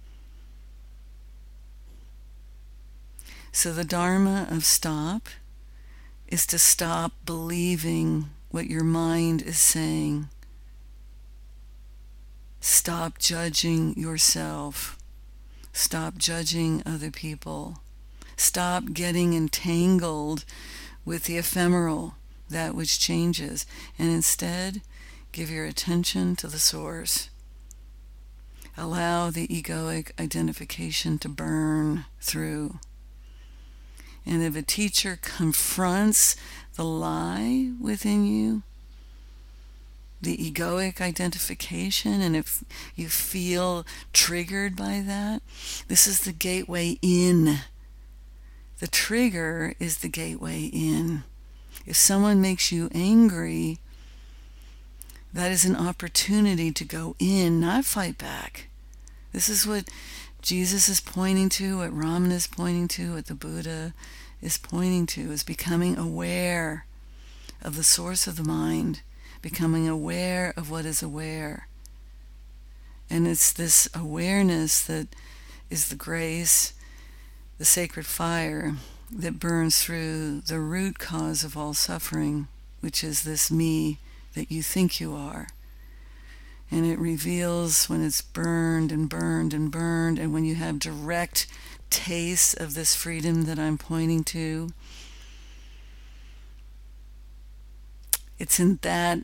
So, 3.53 3.73
the 3.73 3.85
Dharma 3.85 4.47
of 4.51 4.65
stop 4.65 5.29
is 6.29 6.47
to 6.47 6.59
stop 6.59 7.13
believing 7.25 8.31
what 8.51 8.69
your 8.69 8.85
mind 8.85 9.43
is 9.43 9.59
saying. 9.59 10.29
Stop 12.61 13.19
judging 13.19 13.99
yourself. 13.99 14.99
Stop 15.73 16.17
judging 16.17 16.83
other 16.85 17.11
people. 17.11 17.81
Stop 18.37 18.93
getting 18.93 19.35
entangled 19.35 20.45
with 21.09 21.25
the 21.25 21.39
ephemeral, 21.39 22.17
that 22.51 22.75
which 22.75 23.01
changes, 23.01 23.65
and 23.99 24.11
instead 24.11 24.83
give 25.33 25.51
your 25.51 25.65
attention 25.65 26.37
to 26.37 26.47
the 26.47 26.59
source. 26.59 27.31
Allow 28.77 29.31
the 29.31 29.49
egoic 29.49 30.11
identification 30.21 31.19
to 31.21 31.29
burn 31.31 32.05
through. 32.21 32.79
And 34.27 34.43
if 34.43 34.55
a 34.55 34.61
teacher 34.61 35.19
confronts 35.23 36.37
the 36.75 36.85
lie 36.85 37.71
within 37.81 38.27
you, 38.27 38.63
the 40.21 40.37
egoic 40.37 41.01
identification, 41.01 42.21
and 42.21 42.37
if 42.37 42.63
you 42.95 43.09
feel 43.09 43.87
triggered 44.13 44.77
by 44.77 45.03
that, 45.07 45.41
this 45.89 46.07
is 46.07 46.21
the 46.21 46.33
gateway 46.33 46.99
in 47.01 47.61
the 48.81 48.89
trigger 48.89 49.75
is 49.79 49.99
the 49.99 50.09
gateway 50.09 50.65
in. 50.65 51.25
If 51.87 51.97
someone 51.97 52.41
makes 52.41 52.71
you 52.71 52.91
angry, 52.93 53.79
that 55.33 55.51
is 55.51 55.65
an 55.65 55.77
opportunity 55.77 56.71
to 56.73 56.85
go 56.85 57.17
in, 57.19 57.61
not 57.61 57.85
fight 57.85 58.19
back. 58.19 58.69
This 59.33 59.49
is 59.49 59.67
what 59.67 59.89
Jesus 60.43 60.89
is 60.89 61.01
pointing 61.01 61.49
to, 61.51 61.79
what 61.79 61.91
Ramana 61.91 62.33
is 62.33 62.47
pointing 62.47 62.89
to, 62.89 63.15
what 63.15 63.27
the 63.27 63.35
Buddha 63.35 63.95
is 64.41 64.59
pointing 64.59 65.07
to, 65.07 65.33
is 65.33 65.43
becoming 65.43 65.97
aware 65.97 66.87
of 67.63 67.77
the 67.77 67.83
source 67.83 68.27
of 68.27 68.37
the 68.37 68.45
mind, 68.45 69.03
becoming 69.43 69.89
aware 69.89 70.55
of 70.57 70.71
what 70.71 70.85
is 70.85 71.03
aware. 71.03 71.69
And 73.11 73.27
it's 73.27 73.53
this 73.53 73.89
awareness 73.95 74.81
that 74.87 75.09
is 75.71 75.89
the 75.89 75.97
grace 75.97 76.73
the 77.59 77.65
sacred 77.65 78.07
fire 78.07 78.77
that 79.11 79.41
burns 79.41 79.83
through 79.83 80.41
the 80.43 80.61
root 80.61 80.99
cause 80.99 81.43
of 81.43 81.57
all 81.57 81.75
suffering, 81.75 82.47
which 82.81 83.03
is 83.03 83.25
this 83.25 83.51
me 83.51 83.99
that 84.35 84.51
you 84.51 84.63
think 84.63 85.01
you 85.01 85.15
are. 85.15 85.49
And 86.71 86.87
it 86.87 86.99
reveals 86.99 87.89
when 87.89 88.05
it's 88.05 88.23
burned 88.23 88.93
and 88.93 89.09
burned 89.09 89.55
and 89.55 89.71
burned, 89.71 90.19
and 90.19 90.33
when 90.33 90.45
you 90.45 90.55
have 90.55 90.79
direct 90.79 91.47
taste 91.91 92.59
of 92.61 92.75
this 92.75 92.95
freedom 92.95 93.45
that 93.45 93.59
I'm 93.59 93.79
pointing 93.79 94.23
to. 94.25 94.69
It's 98.39 98.61
in 98.61 98.79
that 98.83 99.21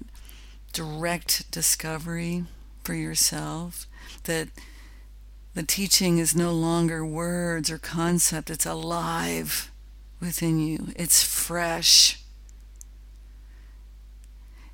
direct 0.73 1.51
discovery 1.51 2.45
for 2.83 2.95
yourself 2.95 3.87
that 4.25 4.49
the 5.55 5.63
teaching 5.63 6.19
is 6.19 6.35
no 6.35 6.53
longer 6.53 7.07
words 7.07 7.71
or 7.71 7.79
concept, 7.79 8.51
it's 8.51 8.67
alive 8.67 9.71
within 10.21 10.59
you, 10.59 10.89
it's 10.97 11.23
fresh. 11.23 12.21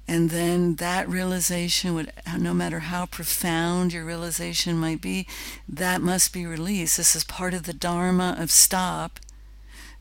And 0.09 0.31
then 0.31 0.77
that 0.77 1.09
realization 1.09 1.95
would, 1.95 2.13
no 2.37 2.53
matter 2.53 2.81
how 2.81 3.07
profound 3.07 3.93
your 3.93 4.05
realization 4.05 4.77
might 4.77 5.01
be, 5.01 5.27
that 5.69 6.01
must 6.01 6.33
be 6.33 6.47
released. 6.47 6.97
This 6.97 7.15
is 7.15 7.23
part 7.23 7.55
of 7.55 7.63
the 7.63 7.73
Dharma 7.73 8.35
of 8.37 8.51
stop. 8.51 9.21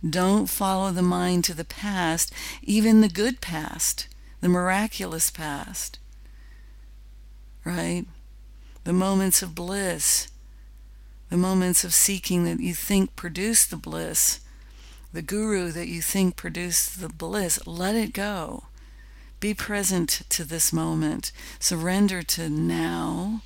Don't 0.07 0.47
follow 0.47 0.91
the 0.91 1.03
mind 1.03 1.43
to 1.43 1.53
the 1.53 1.65
past, 1.65 2.33
even 2.63 3.01
the 3.01 3.09
good 3.09 3.39
past, 3.41 4.07
the 4.41 4.49
miraculous 4.49 5.29
past, 5.29 5.99
right? 7.63 8.05
The 8.85 8.93
moments 8.93 9.43
of 9.43 9.53
bliss 9.53 10.29
the 11.29 11.37
moments 11.37 11.83
of 11.83 11.93
seeking 11.93 12.43
that 12.45 12.59
you 12.59 12.73
think 12.73 13.15
produce 13.15 13.65
the 13.65 13.77
bliss, 13.77 14.39
the 15.13 15.21
guru 15.21 15.71
that 15.71 15.87
you 15.87 16.01
think 16.01 16.35
produced 16.35 16.99
the 16.99 17.09
bliss, 17.09 17.65
let 17.65 17.95
it 17.95 18.13
go. 18.13 18.65
Be 19.39 19.53
present 19.53 20.23
to 20.29 20.43
this 20.43 20.73
moment. 20.73 21.31
Surrender 21.59 22.21
to 22.23 22.49
now. 22.49 23.41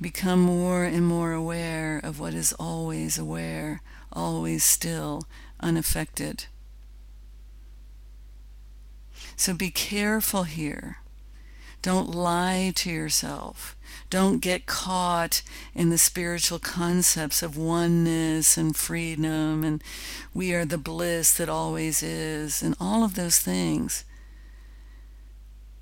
Become 0.00 0.40
more 0.40 0.84
and 0.84 1.06
more 1.06 1.32
aware 1.32 2.00
of 2.02 2.18
what 2.18 2.34
is 2.34 2.54
always 2.54 3.18
aware, 3.18 3.82
always 4.12 4.64
still, 4.64 5.24
unaffected. 5.60 6.46
So 9.36 9.54
be 9.54 9.70
careful 9.70 10.44
here. 10.44 10.98
Don't 11.82 12.10
lie 12.10 12.72
to 12.76 12.90
yourself. 12.90 13.76
Don't 14.10 14.40
get 14.40 14.66
caught 14.66 15.42
in 15.72 15.90
the 15.90 15.98
spiritual 15.98 16.58
concepts 16.58 17.42
of 17.42 17.56
oneness 17.56 18.58
and 18.58 18.76
freedom 18.76 19.62
and 19.62 19.82
we 20.34 20.52
are 20.52 20.64
the 20.64 20.78
bliss 20.78 21.32
that 21.34 21.48
always 21.48 22.02
is 22.02 22.62
and 22.62 22.74
all 22.80 23.04
of 23.04 23.14
those 23.14 23.38
things. 23.38 24.04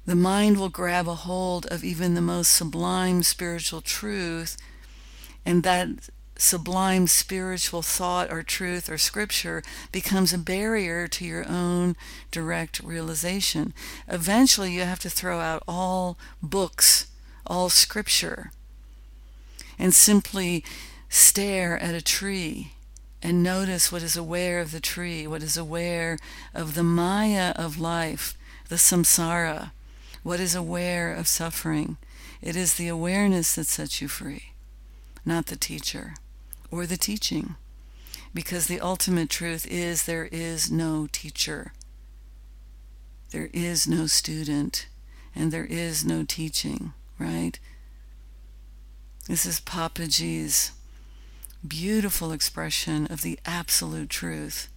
The 0.08 0.14
mind 0.14 0.58
will 0.58 0.70
grab 0.70 1.06
a 1.06 1.14
hold 1.14 1.66
of 1.66 1.84
even 1.84 2.14
the 2.14 2.22
most 2.22 2.52
sublime 2.52 3.22
spiritual 3.22 3.82
truth, 3.82 4.56
and 5.44 5.62
that 5.64 6.08
sublime 6.34 7.06
spiritual 7.06 7.82
thought 7.82 8.32
or 8.32 8.42
truth 8.42 8.88
or 8.88 8.96
scripture 8.96 9.62
becomes 9.92 10.32
a 10.32 10.38
barrier 10.38 11.08
to 11.08 11.26
your 11.26 11.46
own 11.46 11.94
direct 12.30 12.80
realization. 12.80 13.74
Eventually, 14.06 14.72
you 14.72 14.80
have 14.80 15.00
to 15.00 15.10
throw 15.10 15.40
out 15.40 15.62
all 15.68 16.16
books 16.42 17.07
all 17.48 17.68
scripture 17.68 18.52
and 19.78 19.94
simply 19.94 20.64
stare 21.08 21.78
at 21.78 21.94
a 21.94 22.02
tree 22.02 22.72
and 23.22 23.42
notice 23.42 23.90
what 23.90 24.02
is 24.02 24.16
aware 24.16 24.60
of 24.60 24.70
the 24.70 24.80
tree, 24.80 25.26
what 25.26 25.42
is 25.42 25.56
aware 25.56 26.18
of 26.54 26.74
the 26.74 26.82
maya 26.82 27.52
of 27.56 27.80
life, 27.80 28.36
the 28.68 28.76
samsara, 28.76 29.72
what 30.22 30.40
is 30.40 30.54
aware 30.54 31.12
of 31.12 31.26
suffering. 31.26 31.96
It 32.40 32.54
is 32.54 32.74
the 32.74 32.88
awareness 32.88 33.54
that 33.56 33.66
sets 33.66 34.00
you 34.00 34.08
free, 34.08 34.52
not 35.24 35.46
the 35.46 35.56
teacher 35.56 36.14
or 36.70 36.86
the 36.86 36.96
teaching. 36.96 37.56
Because 38.34 38.66
the 38.66 38.80
ultimate 38.80 39.30
truth 39.30 39.66
is 39.66 40.04
there 40.04 40.28
is 40.30 40.70
no 40.70 41.08
teacher, 41.10 41.72
there 43.30 43.50
is 43.52 43.88
no 43.88 44.06
student, 44.06 44.86
and 45.34 45.50
there 45.50 45.64
is 45.64 46.04
no 46.04 46.24
teaching 46.24 46.92
right? 47.18 47.58
This 49.28 49.44
is 49.44 49.60
Papaji's 49.60 50.72
beautiful 51.66 52.32
expression 52.32 53.06
of 53.06 53.22
the 53.22 53.38
absolute 53.44 54.08
truth. 54.08 54.68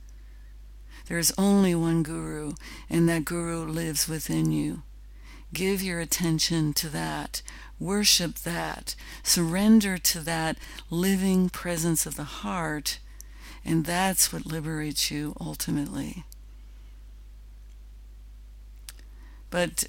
There 1.07 1.17
is 1.17 1.33
only 1.37 1.75
one 1.75 2.03
guru, 2.03 2.53
and 2.89 3.07
that 3.09 3.25
guru 3.25 3.65
lives 3.65 4.07
within 4.07 4.51
you. 4.51 4.81
Give 5.53 5.81
your 5.81 5.99
attention 5.99 6.73
to 6.73 6.89
that. 6.89 7.41
Worship 7.79 8.35
that. 8.39 8.95
Surrender 9.23 9.97
to 9.97 10.19
that 10.21 10.57
living 10.89 11.49
presence 11.49 12.05
of 12.05 12.15
the 12.15 12.23
heart, 12.23 12.99
and 13.65 13.85
that's 13.85 14.31
what 14.31 14.45
liberates 14.45 15.11
you 15.11 15.35
ultimately. 15.39 16.23
But 19.49 19.85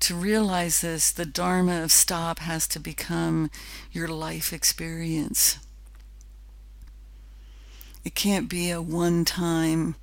to 0.00 0.14
realize 0.14 0.80
this, 0.80 1.10
the 1.10 1.26
Dharma 1.26 1.82
of 1.82 1.92
stop 1.92 2.40
has 2.40 2.66
to 2.68 2.80
become 2.80 3.50
your 3.92 4.08
life 4.08 4.52
experience. 4.52 5.58
It 8.04 8.14
can't 8.14 8.48
be 8.48 8.70
a 8.70 8.80
one 8.80 9.24
time 9.24 9.94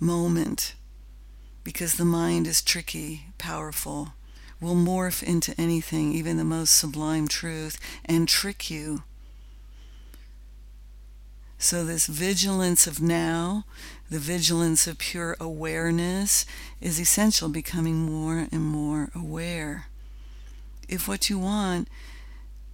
moment 0.00 0.74
because 1.62 1.94
the 1.94 2.04
mind 2.04 2.46
is 2.46 2.62
tricky, 2.62 3.26
powerful, 3.38 4.14
will 4.60 4.74
morph 4.74 5.22
into 5.22 5.58
anything, 5.60 6.12
even 6.12 6.36
the 6.36 6.44
most 6.44 6.76
sublime 6.76 7.28
truth, 7.28 7.78
and 8.04 8.28
trick 8.28 8.70
you. 8.70 9.02
So, 11.58 11.84
this 11.84 12.06
vigilance 12.06 12.86
of 12.86 13.00
now, 13.00 13.64
the 14.10 14.18
vigilance 14.18 14.86
of 14.86 14.98
pure 14.98 15.36
awareness, 15.38 16.46
is 16.80 16.98
essential, 16.98 17.48
becoming 17.48 17.96
more 17.96 18.48
and 18.50 18.62
more 18.62 19.10
aware. 19.14 19.86
If 20.88 21.06
what 21.06 21.28
you 21.28 21.38
want 21.38 21.88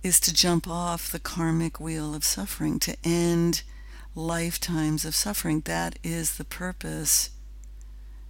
is 0.02 0.20
to 0.20 0.34
jump 0.34 0.68
off 0.68 1.10
the 1.10 1.18
karmic 1.18 1.80
wheel 1.80 2.14
of 2.14 2.24
suffering, 2.24 2.78
to 2.80 2.96
end 3.02 3.62
lifetimes 4.14 5.04
of 5.04 5.14
suffering, 5.14 5.60
that 5.60 5.98
is 6.04 6.36
the 6.36 6.44
purpose 6.44 7.30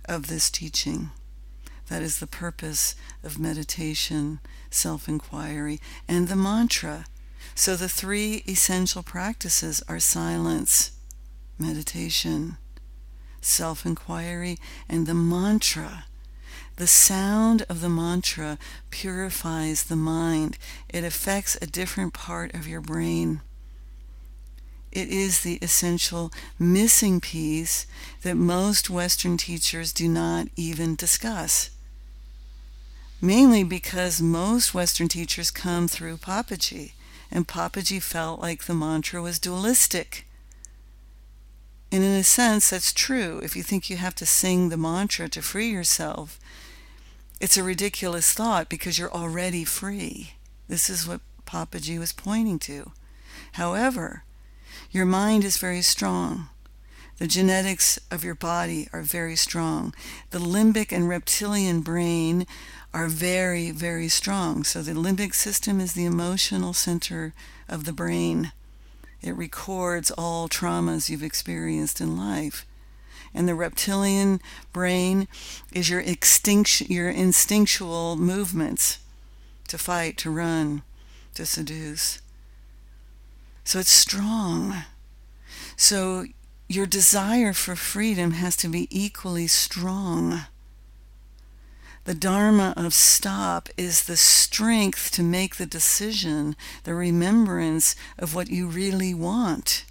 of 0.07 0.29
this 0.29 0.51
teaching. 0.51 1.11
That 1.89 2.01
is 2.01 2.19
the 2.19 2.27
purpose 2.27 2.95
of 3.23 3.39
meditation, 3.39 4.41
self 4.71 5.09
inquiry, 5.09 5.81
and 6.09 6.29
the 6.29 6.37
mantra. 6.37 7.05
So 7.55 7.77
the 7.77 7.91
three 7.91 8.43
essential 8.49 9.03
practices 9.03 9.83
are 9.87 10.01
silence, 10.01 10.93
meditation, 11.59 12.57
self 13.45 13.85
inquiry, 13.85 14.59
and 14.89 15.07
the 15.07 15.15
mantra. 15.15 16.05
The 16.77 16.87
sound 16.89 17.63
of 17.69 17.81
the 17.81 17.89
mantra 17.89 18.59
purifies 18.91 19.85
the 19.85 19.97
mind, 19.97 20.59
it 20.89 21.05
affects 21.05 21.57
a 21.63 21.67
different 21.67 22.13
part 22.13 22.53
of 22.53 22.67
your 22.67 22.81
brain. 22.81 23.43
It 24.91 25.09
is 25.09 25.41
the 25.41 25.59
essential 25.61 26.33
missing 26.59 27.21
piece 27.21 27.87
that 28.23 28.37
most 28.37 28.89
Western 28.91 29.37
teachers 29.37 29.93
do 29.93 30.09
not 30.09 30.49
even 30.57 30.95
discuss. 30.95 31.71
Mainly 33.21 33.65
because 33.65 34.21
most 34.21 34.75
Western 34.75 35.09
teachers 35.09 35.51
come 35.51 35.89
through 35.89 36.19
Papaji, 36.19 36.93
and 37.31 37.49
Papaji 37.49 38.01
felt 38.01 38.41
like 38.41 38.65
the 38.65 38.75
mantra 38.75 39.21
was 39.21 39.39
dualistic. 39.39 40.27
And 41.95 42.03
in 42.03 42.11
a 42.11 42.25
sense, 42.25 42.71
that's 42.71 42.93
true. 42.93 43.41
If 43.45 43.55
you 43.55 43.63
think 43.63 43.89
you 43.89 43.99
have 43.99 44.17
to 44.17 44.27
sing 44.27 44.69
the 44.69 44.77
mantra 44.77 45.29
to 45.29 45.41
free 45.41 45.71
yourself, 45.71 46.41
it's 47.41 47.57
a 47.57 47.63
ridiculous 47.63 48.33
thought 48.33 48.69
because 48.69 48.99
you're 48.99 49.15
already 49.15 49.63
free. 49.63 50.33
This 50.67 50.91
is 50.91 51.07
what 51.07 51.21
Papaji 51.47 51.97
was 52.01 52.13
pointing 52.13 52.59
to. 52.67 52.91
However, 53.53 54.25
your 54.91 55.07
mind 55.07 55.45
is 55.45 55.57
very 55.57 55.83
strong. 55.83 56.49
The 57.19 57.29
genetics 57.29 58.01
of 58.11 58.25
your 58.25 58.35
body 58.35 58.89
are 58.93 59.03
very 59.03 59.37
strong. 59.37 59.95
The 60.31 60.41
limbic 60.41 60.91
and 60.91 61.09
reptilian 61.09 61.81
brain 61.83 62.45
are 62.93 63.07
very, 63.07 63.71
very 63.71 64.09
strong. 64.09 64.65
So 64.65 64.83
the 64.83 64.95
limbic 64.95 65.33
system 65.33 65.79
is 65.79 65.93
the 65.93 66.07
emotional 66.07 66.73
center 66.73 67.35
of 67.69 67.85
the 67.85 67.93
brain. 67.93 68.51
It 69.25 69.35
records 69.37 70.11
all 70.11 70.51
traumas 70.51 71.09
you've 71.09 71.23
experienced 71.23 71.99
in 71.99 72.15
life. 72.15 72.67
And 73.33 73.49
the 73.49 73.55
reptilian 73.55 74.39
brain 74.71 75.29
is 75.73 75.89
your 75.89 76.01
extinction, 76.01 76.89
your 76.91 77.09
instinctual 77.09 78.17
movements 78.17 78.99
to 79.69 79.79
fight, 79.79 80.19
to 80.19 80.31
run, 80.31 80.83
to 81.33 81.47
seduce. 81.47 82.21
So 83.65 83.79
it's 83.79 83.91
strong. 83.91 84.85
So 85.75 86.27
your 86.69 86.85
desire 86.85 87.55
for 87.55 87.77
freedom 87.77 88.33
has 88.33 88.57
to 88.57 88.69
be 88.69 88.89
equally 88.91 89.47
strong. 89.47 90.43
The 92.05 92.15
Dharma 92.15 92.75
of 92.77 92.93
stop 92.93 93.71
is 93.79 94.05
the 94.05 94.19
strength 94.19 95.11
to 95.13 95.23
make 95.23 95.57
the 95.57 95.65
decision, 95.65 96.55
the 96.85 96.95
remembrance 96.95 97.97
of 98.19 98.35
what 98.35 98.51
you 98.51 98.69
really 98.69 99.15
want. 99.15 99.87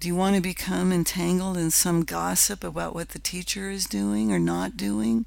Do 0.00 0.08
you 0.08 0.14
want 0.14 0.36
to 0.36 0.42
become 0.42 0.92
entangled 0.92 1.56
in 1.56 1.70
some 1.70 2.04
gossip 2.04 2.62
about 2.62 2.94
what 2.94 3.10
the 3.10 3.18
teacher 3.18 3.70
is 3.70 3.86
doing 3.86 4.30
or 4.30 4.38
not 4.38 4.76
doing? 4.76 5.24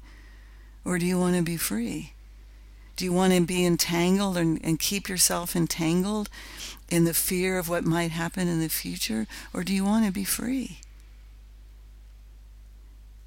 Or 0.84 0.98
do 0.98 1.06
you 1.06 1.18
want 1.18 1.34
to 1.34 1.42
be 1.42 1.56
free? 1.56 2.12
Do 2.94 3.04
you 3.04 3.12
want 3.12 3.34
to 3.34 3.40
be 3.40 3.66
entangled 3.66 4.36
and, 4.36 4.60
and 4.62 4.78
keep 4.78 5.08
yourself 5.08 5.56
entangled 5.56 6.28
in 6.88 7.04
the 7.04 7.14
fear 7.14 7.58
of 7.58 7.68
what 7.68 7.84
might 7.84 8.12
happen 8.12 8.46
in 8.46 8.60
the 8.60 8.68
future? 8.68 9.26
Or 9.52 9.64
do 9.64 9.74
you 9.74 9.84
want 9.84 10.06
to 10.06 10.12
be 10.12 10.24
free? 10.24 10.78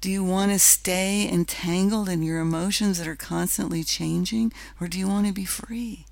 Do 0.00 0.10
you 0.10 0.24
want 0.24 0.50
to 0.50 0.58
stay 0.58 1.28
entangled 1.30 2.08
in 2.08 2.22
your 2.22 2.40
emotions 2.40 2.98
that 2.98 3.06
are 3.06 3.16
constantly 3.16 3.84
changing? 3.84 4.52
Or 4.80 4.88
do 4.88 4.98
you 4.98 5.06
want 5.06 5.26
to 5.26 5.32
be 5.32 5.44
free? 5.44 6.06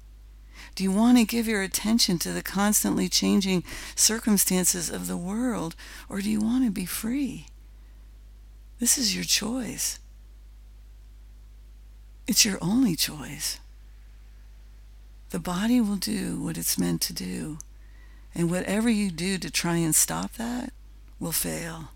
Do 0.75 0.85
you 0.85 0.93
want 0.93 1.17
to 1.17 1.25
give 1.25 1.49
your 1.49 1.63
attention 1.63 2.19
to 2.19 2.33
the 2.33 2.43
constantly 2.43 3.09
changing 3.09 3.65
circumstances 3.95 4.91
of 4.91 5.07
the 5.07 5.17
world? 5.17 5.75
Or 6.09 6.21
do 6.21 6.31
you 6.31 6.41
want 6.41 6.65
to 6.67 6.71
be 6.71 6.85
free? 6.85 7.47
This 8.79 8.99
is 8.99 9.15
your 9.15 9.25
choice. 9.25 9.99
It's 12.27 12.45
your 12.45 12.59
only 12.61 12.95
choice. 12.95 13.59
The 15.31 15.39
body 15.39 15.81
will 15.81 15.97
do 15.97 16.39
what 16.41 16.59
it's 16.59 16.79
meant 16.79 17.01
to 17.03 17.15
do. 17.15 17.59
And 18.35 18.51
whatever 18.51 18.91
you 18.91 19.11
do 19.11 19.39
to 19.39 19.51
try 19.51 19.77
and 19.77 19.95
stop 19.95 20.35
that 20.35 20.75
will 21.19 21.33
fail. 21.33 21.89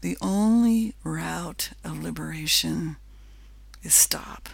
The 0.00 0.16
only 0.20 0.94
route 1.04 1.70
of 1.84 2.02
liberation 2.02 2.96
is 3.82 3.94
stop. 3.94 4.48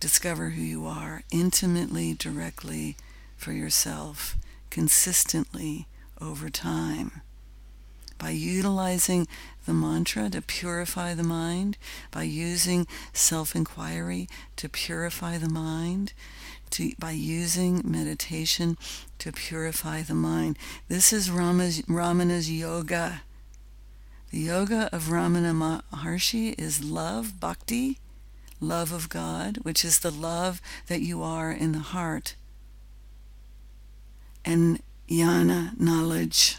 Discover 0.00 0.50
who 0.50 0.62
you 0.62 0.86
are 0.86 1.22
intimately, 1.30 2.12
directly 2.12 2.96
for 3.36 3.52
yourself, 3.52 4.36
consistently 4.70 5.86
over 6.20 6.50
time 6.50 7.22
by 8.22 8.30
utilizing 8.30 9.26
the 9.66 9.72
mantra 9.72 10.30
to 10.30 10.40
purify 10.40 11.12
the 11.12 11.24
mind, 11.24 11.76
by 12.12 12.22
using 12.22 12.86
self 13.12 13.56
inquiry 13.56 14.28
to 14.54 14.68
purify 14.68 15.38
the 15.38 15.48
mind, 15.48 16.12
to, 16.72 16.92
by 16.98 17.12
using 17.12 17.82
meditation 17.84 18.76
to 19.18 19.32
purify 19.32 20.02
the 20.02 20.14
mind. 20.14 20.58
This 20.88 21.12
is 21.12 21.30
Rama's, 21.30 21.82
Ramana's 21.82 22.50
yoga. 22.50 23.22
The 24.30 24.40
yoga 24.40 24.88
of 24.92 25.04
Ramana 25.04 25.52
Maharshi 25.92 26.58
is 26.58 26.84
love, 26.84 27.38
bhakti, 27.38 27.98
love 28.60 28.92
of 28.92 29.08
God, 29.08 29.58
which 29.62 29.84
is 29.84 29.98
the 29.98 30.10
love 30.10 30.60
that 30.86 31.00
you 31.00 31.22
are 31.22 31.52
in 31.52 31.72
the 31.72 31.78
heart, 31.78 32.36
and 34.44 34.82
jnana, 35.08 35.78
knowledge 35.78 36.56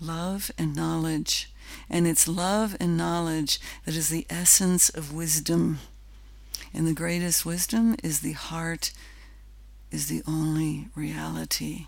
love 0.00 0.50
and 0.58 0.74
knowledge. 0.74 1.52
And 1.90 2.06
it's 2.06 2.28
love 2.28 2.76
and 2.80 2.96
knowledge 2.96 3.60
that 3.84 3.94
is 3.94 4.08
the 4.08 4.26
essence 4.30 4.88
of 4.88 5.12
wisdom. 5.12 5.78
And 6.72 6.86
the 6.86 6.94
greatest 6.94 7.46
wisdom 7.46 7.96
is 8.02 8.20
the 8.20 8.32
heart 8.32 8.92
is 9.90 10.08
the 10.08 10.22
only 10.26 10.88
reality. 10.94 11.86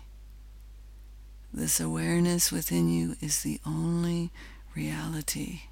This 1.53 1.79
awareness 1.79 2.51
within 2.51 2.89
you 2.89 3.15
is 3.21 3.43
the 3.43 3.59
only 3.65 4.31
reality. 4.75 5.63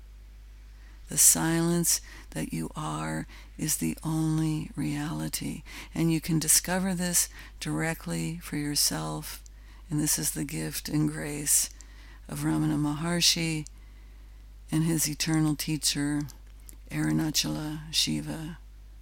The 1.08 1.18
silence 1.18 2.02
that 2.32 2.54
you 2.54 2.70
are 2.76 3.26
is 3.58 3.78
the 3.78 3.98
only 4.04 4.70
reality. 4.76 5.64
And 5.96 6.12
you 6.12 6.22
can 6.22 6.38
discover 6.38 6.94
this 6.94 7.30
directly 7.60 8.40
for 8.44 8.58
yourself. 8.58 9.42
And 9.90 10.00
this 10.00 10.20
is 10.20 10.32
the 10.32 10.44
gift 10.44 10.88
and 10.88 11.10
grace 11.10 11.70
of 12.28 12.42
Ramana 12.42 12.78
Maharshi 12.78 13.66
and 14.72 14.84
his 14.84 15.10
eternal 15.10 15.56
teacher, 15.56 16.22
Arunachala 16.92 17.80
Shiva, 17.92 18.60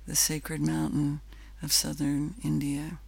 the 0.07 0.15
sacred 0.15 0.61
mountain 0.61 1.19
of 1.61 1.71
southern 1.71 2.35
India. 2.43 2.99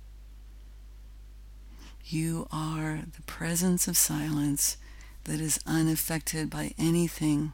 You 2.05 2.47
are 2.51 3.03
the 3.15 3.21
presence 3.23 3.87
of 3.87 3.95
silence 3.95 4.77
that 5.23 5.39
is 5.39 5.59
unaffected 5.65 6.49
by 6.49 6.73
anything 6.77 7.53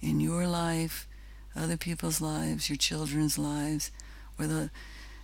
in 0.00 0.20
your 0.20 0.46
life, 0.46 1.08
other 1.54 1.76
people's 1.76 2.20
lives, 2.20 2.68
your 2.68 2.76
children's 2.76 3.38
lives, 3.38 3.90
or 4.38 4.46
the 4.46 4.70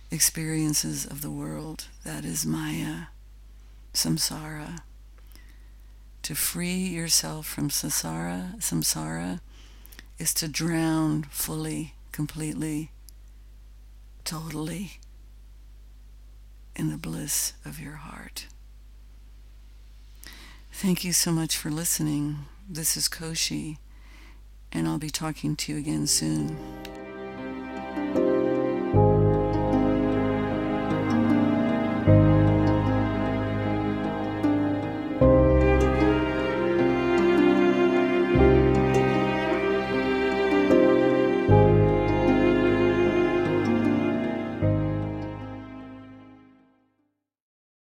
experiences 0.09 1.05
of 1.05 1.21
the 1.21 1.31
world. 1.31 1.85
That 2.03 2.25
is 2.25 2.45
Maya, 2.45 3.07
samsara. 3.93 4.79
To 6.23 6.35
free 6.35 6.87
yourself 6.87 7.45
from 7.45 7.69
samsara, 7.69 8.55
samsara 8.59 9.41
is 10.17 10.33
to 10.35 10.47
drown 10.47 11.23
fully, 11.23 11.95
completely, 12.11 12.91
totally 14.23 14.99
in 16.75 16.89
the 16.89 16.97
bliss 16.97 17.53
of 17.65 17.79
your 17.79 17.95
heart. 17.95 18.47
Thank 20.71 21.03
you 21.03 21.13
so 21.13 21.31
much 21.31 21.55
for 21.55 21.69
listening. 21.69 22.45
This 22.67 22.97
is 22.97 23.07
Koshi, 23.07 23.77
and 24.71 24.87
I'll 24.87 24.97
be 24.97 25.09
talking 25.09 25.55
to 25.55 25.73
you 25.73 25.77
again 25.77 26.07
soon. 26.07 26.57